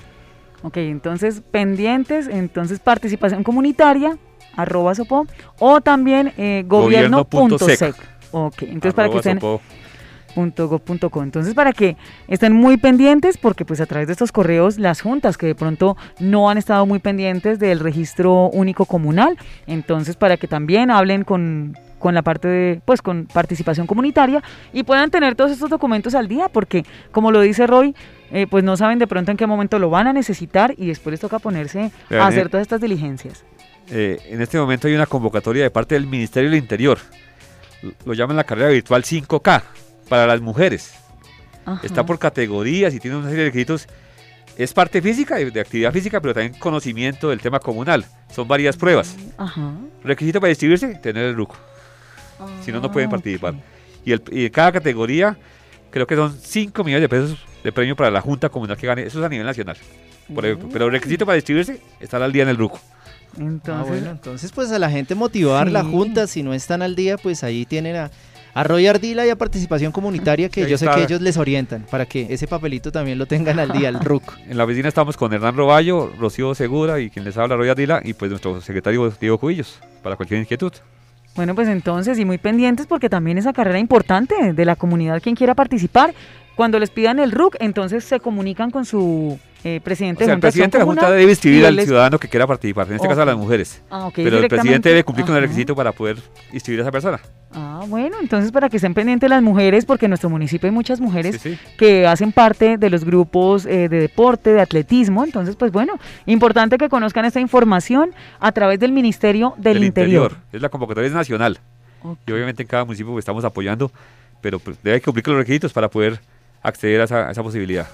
Ok, 0.64 0.78
entonces 0.78 1.44
pendientes, 1.52 2.28
entonces 2.28 2.80
participación 2.80 3.44
comunitaria, 3.44 4.18
arroba 4.56 4.96
sopo, 4.96 5.28
o 5.60 5.80
también 5.80 6.34
eh, 6.38 6.64
gobierno.sec. 6.66 7.30
Gobierno.sec. 7.32 7.96
Ok, 8.32 8.64
entonces 8.64 8.94
para 8.96 9.10
que 9.10 9.18
estén 9.18 9.40
sopo. 9.40 9.62
Punto 10.36 10.68
go 10.68 10.80
punto 10.80 11.10
co. 11.10 11.24
Entonces, 11.24 11.54
para 11.54 11.72
que 11.72 11.96
estén 12.28 12.54
muy 12.54 12.78
pendientes, 12.78 13.38
porque 13.38 13.66
pues 13.66 13.80
a 13.82 13.86
través 13.86 14.08
de 14.08 14.14
estos 14.14 14.32
correos, 14.32 14.78
las 14.78 15.02
juntas 15.02 15.38
que 15.38 15.48
de 15.48 15.56
pronto 15.56 15.96
no 16.20 16.50
han 16.50 16.58
estado 16.58 16.86
muy 16.86 17.00
pendientes 17.00 17.58
del 17.58 17.80
registro 17.80 18.50
único 18.50 18.86
comunal, 18.86 19.38
entonces 19.66 20.16
para 20.18 20.38
que 20.38 20.48
también 20.48 20.92
hablen 20.92 21.24
con 21.24 21.76
con 22.06 22.14
la 22.14 22.22
parte 22.22 22.48
de, 22.48 22.82
pues 22.86 23.02
con 23.02 23.26
participación 23.26 23.88
comunitaria 23.88 24.44
y 24.72 24.84
puedan 24.84 25.10
tener 25.10 25.34
todos 25.34 25.50
estos 25.50 25.72
documentos 25.72 26.14
al 26.14 26.28
día, 26.28 26.50
porque 26.50 26.86
como 27.12 27.32
lo 27.32 27.42
dice 27.42 27.66
Roy, 27.66 27.96
eh, 28.32 28.46
pues 28.48 28.64
no 28.64 28.78
saben 28.78 29.00
de 29.00 29.08
pronto 29.08 29.32
en 29.32 29.38
qué 29.38 29.48
momento 29.48 29.80
lo 29.80 29.90
van 29.90 30.06
a 30.06 30.14
necesitar 30.14 30.76
y 30.78 30.86
después 30.86 31.14
les 31.14 31.20
toca 31.20 31.40
ponerse 31.40 31.90
a 32.12 32.28
hacer 32.28 32.50
todas 32.50 32.62
estas 32.62 32.80
diligencias. 32.80 33.44
Eh, 33.90 34.20
en 34.28 34.40
este 34.40 34.60
momento 34.60 34.88
hay 34.88 34.94
una 34.94 35.08
convocatoria 35.08 35.64
de 35.64 35.72
parte 35.72 35.96
del 35.96 36.06
Ministerio 36.06 36.52
del 36.52 36.60
Interior. 36.60 37.00
Lo 38.06 38.14
llaman 38.14 38.36
la 38.36 38.44
carrera 38.44 38.70
virtual 38.70 39.04
5K 39.04 39.64
para 40.10 40.28
las 40.28 40.42
mujeres. 40.42 40.94
Está 41.84 42.02
Ajá. 42.02 42.06
por 42.06 42.20
categorías 42.20 42.94
y 42.94 43.00
tiene 43.00 43.18
una 43.18 43.28
serie 43.30 43.44
de 43.46 43.50
requisitos. 43.50 43.88
Es 44.58 44.72
parte 44.74 45.02
física, 45.02 45.36
de 45.36 45.52
de 45.52 45.60
actividad 45.60 45.92
física, 45.92 46.22
pero 46.22 46.34
también 46.34 46.54
conocimiento 46.60 47.30
del 47.30 47.42
tema 47.42 47.60
comunal. 47.60 48.06
Son 48.34 48.48
varias 48.48 48.78
pruebas. 48.78 49.16
Ajá. 49.38 49.74
Requisito 50.04 50.40
para 50.40 50.52
inscribirse, 50.52 50.96
tener 50.96 51.26
el 51.26 51.36
RUC. 51.36 51.54
Si 52.64 52.72
no, 52.72 52.80
no 52.80 52.92
pueden 52.92 53.08
Ah, 53.10 53.12
participar. 53.12 53.56
Y, 54.06 54.12
el, 54.12 54.22
y 54.32 54.50
cada 54.50 54.72
categoría, 54.72 55.36
creo 55.90 56.06
que 56.06 56.16
son 56.16 56.38
5 56.38 56.84
millones 56.84 57.02
de 57.02 57.10
pesos 57.10 57.38
de 57.64 57.72
premio 57.72 57.96
para 57.96 58.12
la 58.12 58.22
Junta 58.22 58.50
Comunal 58.50 58.78
que 58.78 58.86
gane. 58.88 59.04
Eso 59.04 59.20
es 59.20 59.26
a 59.26 59.30
nivel 59.30 59.46
nacional. 59.46 59.76
Por 60.34 60.46
ejemplo. 60.46 60.70
Pero 60.72 60.86
el 60.86 60.92
requisito 60.92 61.26
para 61.26 61.38
inscribirse, 61.38 61.82
estar 62.00 62.22
al 62.22 62.32
día 62.32 62.44
en 62.44 62.50
el 62.50 62.58
RUC. 62.58 62.78
Entonces, 63.38 63.74
ah, 63.76 63.84
bueno, 63.88 64.12
entonces 64.12 64.52
pues 64.54 64.72
a 64.72 64.80
la 64.80 64.90
gente 64.90 65.14
motivar 65.16 65.70
la 65.70 65.82
Sí. 65.84 65.90
junta, 65.92 66.28
si 66.28 66.44
no 66.44 66.54
están 66.54 66.82
al 66.82 66.96
día, 66.96 67.18
pues 67.18 67.44
ahí 67.44 67.66
tienen 67.66 67.96
a, 67.98 68.12
a 68.56 68.64
Roy 68.64 68.88
Ardila 68.88 69.26
y 69.28 69.30
a 69.30 69.36
participación 69.36 69.92
comunitaria 69.92 70.48
que 70.50 70.64
Ahí 70.64 70.70
yo 70.72 70.78
sé 70.78 70.86
está. 70.86 70.96
que 70.98 71.04
ellos 71.04 71.22
les 71.22 71.36
orientan 71.38 71.86
para 71.92 72.06
que 72.06 72.26
ese 72.30 72.48
papelito 72.48 72.90
también 72.92 73.20
lo 73.20 73.26
tengan 73.26 73.60
al 73.60 73.70
día, 73.72 73.90
el 73.90 74.00
RUC. 74.00 74.24
En 74.50 74.58
la 74.58 74.64
oficina 74.64 74.88
estamos 74.88 75.18
con 75.18 75.32
Hernán 75.34 75.56
Roballo, 75.58 76.12
Rocío 76.18 76.56
Segura 76.56 77.00
y 77.02 77.10
quien 77.10 77.26
les 77.26 77.38
habla, 77.38 77.58
Roy 77.58 77.70
Adila, 77.70 78.02
y 78.04 78.14
pues 78.14 78.32
nuestro 78.32 78.62
secretario 78.62 79.12
Diego 79.20 79.38
Cubillos, 79.38 79.80
para 80.02 80.16
cualquier 80.16 80.40
inquietud. 80.40 80.72
Bueno, 81.36 81.54
pues 81.54 81.68
entonces, 81.68 82.18
y 82.18 82.24
muy 82.24 82.38
pendientes 82.38 82.88
porque 82.88 83.10
también 83.10 83.38
esa 83.38 83.52
carrera 83.52 83.78
importante 83.78 84.54
de 84.54 84.66
la 84.66 84.78
comunidad, 84.78 85.22
quien 85.22 85.36
quiera 85.36 85.54
participar, 85.54 86.14
cuando 86.56 86.80
les 86.80 86.90
pidan 86.90 87.20
el 87.20 87.32
RUC, 87.32 87.56
entonces 87.60 88.04
se 88.04 88.20
comunican 88.20 88.72
con 88.72 88.86
su 88.86 89.38
eh, 89.64 89.82
presidente 89.84 90.24
O 90.24 90.26
sea, 90.26 90.34
de 90.34 90.36
el 90.36 90.40
presidente 90.42 90.78
de 90.78 90.84
la 90.84 90.86
Junta 90.86 91.12
debe 91.12 91.32
inscribir 91.32 91.66
al 91.66 91.76
les- 91.76 91.86
ciudadano 91.86 92.20
que 92.20 92.28
quiera 92.30 92.46
participar, 92.46 92.88
en 92.88 92.96
este 92.96 93.08
caso 93.08 93.22
a 93.24 93.26
las 93.26 93.36
mujeres. 93.36 93.82
Ah, 93.90 94.06
ok, 94.08 94.14
Pero 94.16 94.38
el 94.38 94.48
presidente 94.48 94.90
debe 94.90 95.04
cumplir 95.04 95.26
con 95.26 95.36
el 95.36 95.42
requisito 95.42 95.76
para 95.76 95.92
poder 95.92 96.18
inscribir 96.54 96.82
a 96.82 96.84
esa 96.84 96.92
persona. 96.92 97.20
Ah, 97.52 97.84
bueno, 97.88 98.18
entonces 98.22 98.52
para 98.52 98.70
que 98.70 98.78
estén 98.78 98.94
pendientes 98.94 99.30
las 99.30 99.42
mujeres, 99.42 99.86
porque 99.86 100.06
en 100.06 100.12
nuestro 100.12 100.30
municipio 100.30 100.68
hay 100.68 100.74
muchas 100.74 101.00
mujeres 101.02 101.42
Sí, 101.42 101.56
sí. 101.56 101.60
que 101.78 102.06
hacen 102.06 102.32
parte 102.32 102.78
de 102.78 102.90
los 102.90 103.04
grupos 103.06 103.66
eh, 103.66 103.90
de 103.90 104.00
deporte, 104.02 104.52
de 104.52 104.62
atletismo. 104.62 105.24
Entonces, 105.24 105.56
pues 105.56 105.72
bueno, 105.72 105.94
importante 106.26 106.78
que 106.78 106.88
conozcan 106.90 107.26
esta 107.26 107.40
información 107.40 108.12
a 108.40 108.52
través 108.52 108.80
del 108.80 108.92
Ministerio 108.92 109.56
del, 109.58 109.84
Interior. 109.84 110.36
Es 110.52 110.62
la 110.62 110.70
convocatoria 110.70 111.10
nacional. 111.10 111.60
Y 112.28 112.32
obviamente 112.32 112.62
en 112.62 112.68
cada 112.68 112.86
municipio 112.86 113.14
pues, 113.14 113.24
estamos 113.24 113.44
apoyando, 113.46 113.92
pero 114.42 114.60
pues, 114.60 114.78
debe 114.84 115.02
cumplir 115.02 115.24
con 115.24 115.34
los 115.34 115.40
requisitos 115.42 115.74
para 115.74 115.90
poder 115.90 116.20
acceder 116.68 117.02
a 117.02 117.04
esa, 117.06 117.28
a 117.28 117.32
esa 117.32 117.44
posibilidad. 117.44 117.88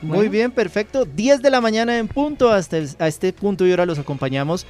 Muy 0.00 0.16
Bueno. 0.18 0.30
bien, 0.30 0.50
perfecto. 0.52 1.04
10 1.04 1.42
de 1.42 1.50
la 1.50 1.60
mañana 1.60 1.98
en 1.98 2.06
punto. 2.08 2.50
Hasta 2.52 2.78
el- 2.78 2.88
a 2.98 3.08
este 3.08 3.32
punto 3.32 3.66
y 3.66 3.70
ahora 3.70 3.84
los 3.86 3.98
acompañamos 3.98 4.64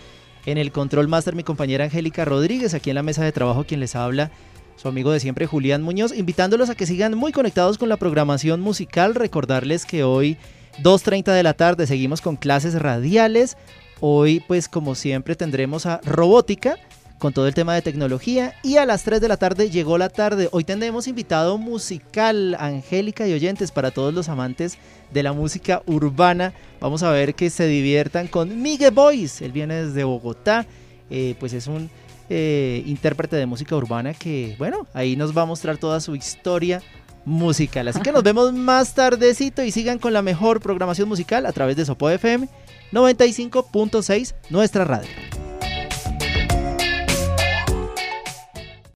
en 0.46 0.56
el 0.56 0.72
Control 0.72 1.08
Master 1.08 1.34
mi 1.34 1.42
compañera 1.42 1.84
Angélica 1.84 2.24
Rodríguez, 2.24 2.72
aquí 2.72 2.88
en 2.90 2.94
la 2.96 3.02
mesa 3.02 3.22
de 3.24 3.32
trabajo 3.32 3.64
quien 3.64 3.80
les 3.80 3.94
habla, 3.94 4.30
su 4.76 4.88
amigo 4.88 5.10
de 5.10 5.20
siempre 5.20 5.44
Julián 5.46 5.82
Muñoz, 5.82 6.16
invitándolos 6.16 6.70
a 6.70 6.74
que 6.74 6.86
sigan 6.86 7.14
muy 7.14 7.32
conectados 7.32 7.76
con 7.76 7.88
la 7.90 7.96
programación 7.98 8.60
musical. 8.60 9.14
Recordarles 9.14 9.84
que 9.84 10.04
hoy 10.04 10.38
2.30 10.82 11.32
de 11.34 11.42
la 11.42 11.52
tarde 11.54 11.86
seguimos 11.86 12.20
con 12.22 12.36
clases 12.36 12.74
radiales. 12.80 13.56
Hoy 14.00 14.40
pues 14.46 14.68
como 14.68 14.94
siempre 14.94 15.34
tendremos 15.36 15.84
a 15.84 16.00
Robótica 16.04 16.76
con 17.18 17.32
todo 17.32 17.46
el 17.46 17.54
tema 17.54 17.74
de 17.74 17.82
tecnología 17.82 18.54
y 18.62 18.76
a 18.76 18.86
las 18.86 19.02
3 19.02 19.20
de 19.20 19.28
la 19.28 19.36
tarde 19.36 19.70
llegó 19.70 19.98
la 19.98 20.08
tarde. 20.08 20.48
Hoy 20.52 20.64
tendremos 20.64 21.08
invitado 21.08 21.58
musical, 21.58 22.56
Angélica 22.58 23.26
y 23.26 23.32
oyentes 23.32 23.72
para 23.72 23.90
todos 23.90 24.14
los 24.14 24.28
amantes 24.28 24.78
de 25.12 25.22
la 25.22 25.32
música 25.32 25.82
urbana. 25.86 26.52
Vamos 26.80 27.02
a 27.02 27.10
ver 27.10 27.34
que 27.34 27.50
se 27.50 27.66
diviertan 27.66 28.28
con 28.28 28.62
Miguel 28.62 28.92
Boys. 28.92 29.42
Él 29.42 29.52
viene 29.52 29.86
desde 29.86 30.04
Bogotá, 30.04 30.66
eh, 31.10 31.34
pues 31.40 31.52
es 31.52 31.66
un 31.66 31.90
eh, 32.30 32.82
intérprete 32.86 33.36
de 33.36 33.46
música 33.46 33.74
urbana 33.74 34.14
que, 34.14 34.54
bueno, 34.58 34.86
ahí 34.94 35.16
nos 35.16 35.36
va 35.36 35.42
a 35.42 35.46
mostrar 35.46 35.78
toda 35.78 36.00
su 36.00 36.14
historia 36.14 36.82
musical. 37.24 37.88
Así 37.88 38.00
que 38.00 38.12
nos 38.12 38.22
vemos 38.24 38.52
más 38.52 38.94
tardecito 38.94 39.62
y 39.62 39.72
sigan 39.72 39.98
con 39.98 40.12
la 40.12 40.22
mejor 40.22 40.60
programación 40.60 41.08
musical 41.08 41.46
a 41.46 41.52
través 41.52 41.76
de 41.76 41.84
Sopo 41.84 42.08
FM 42.10 42.48
95.6, 42.92 44.34
nuestra 44.50 44.84
radio. 44.84 45.47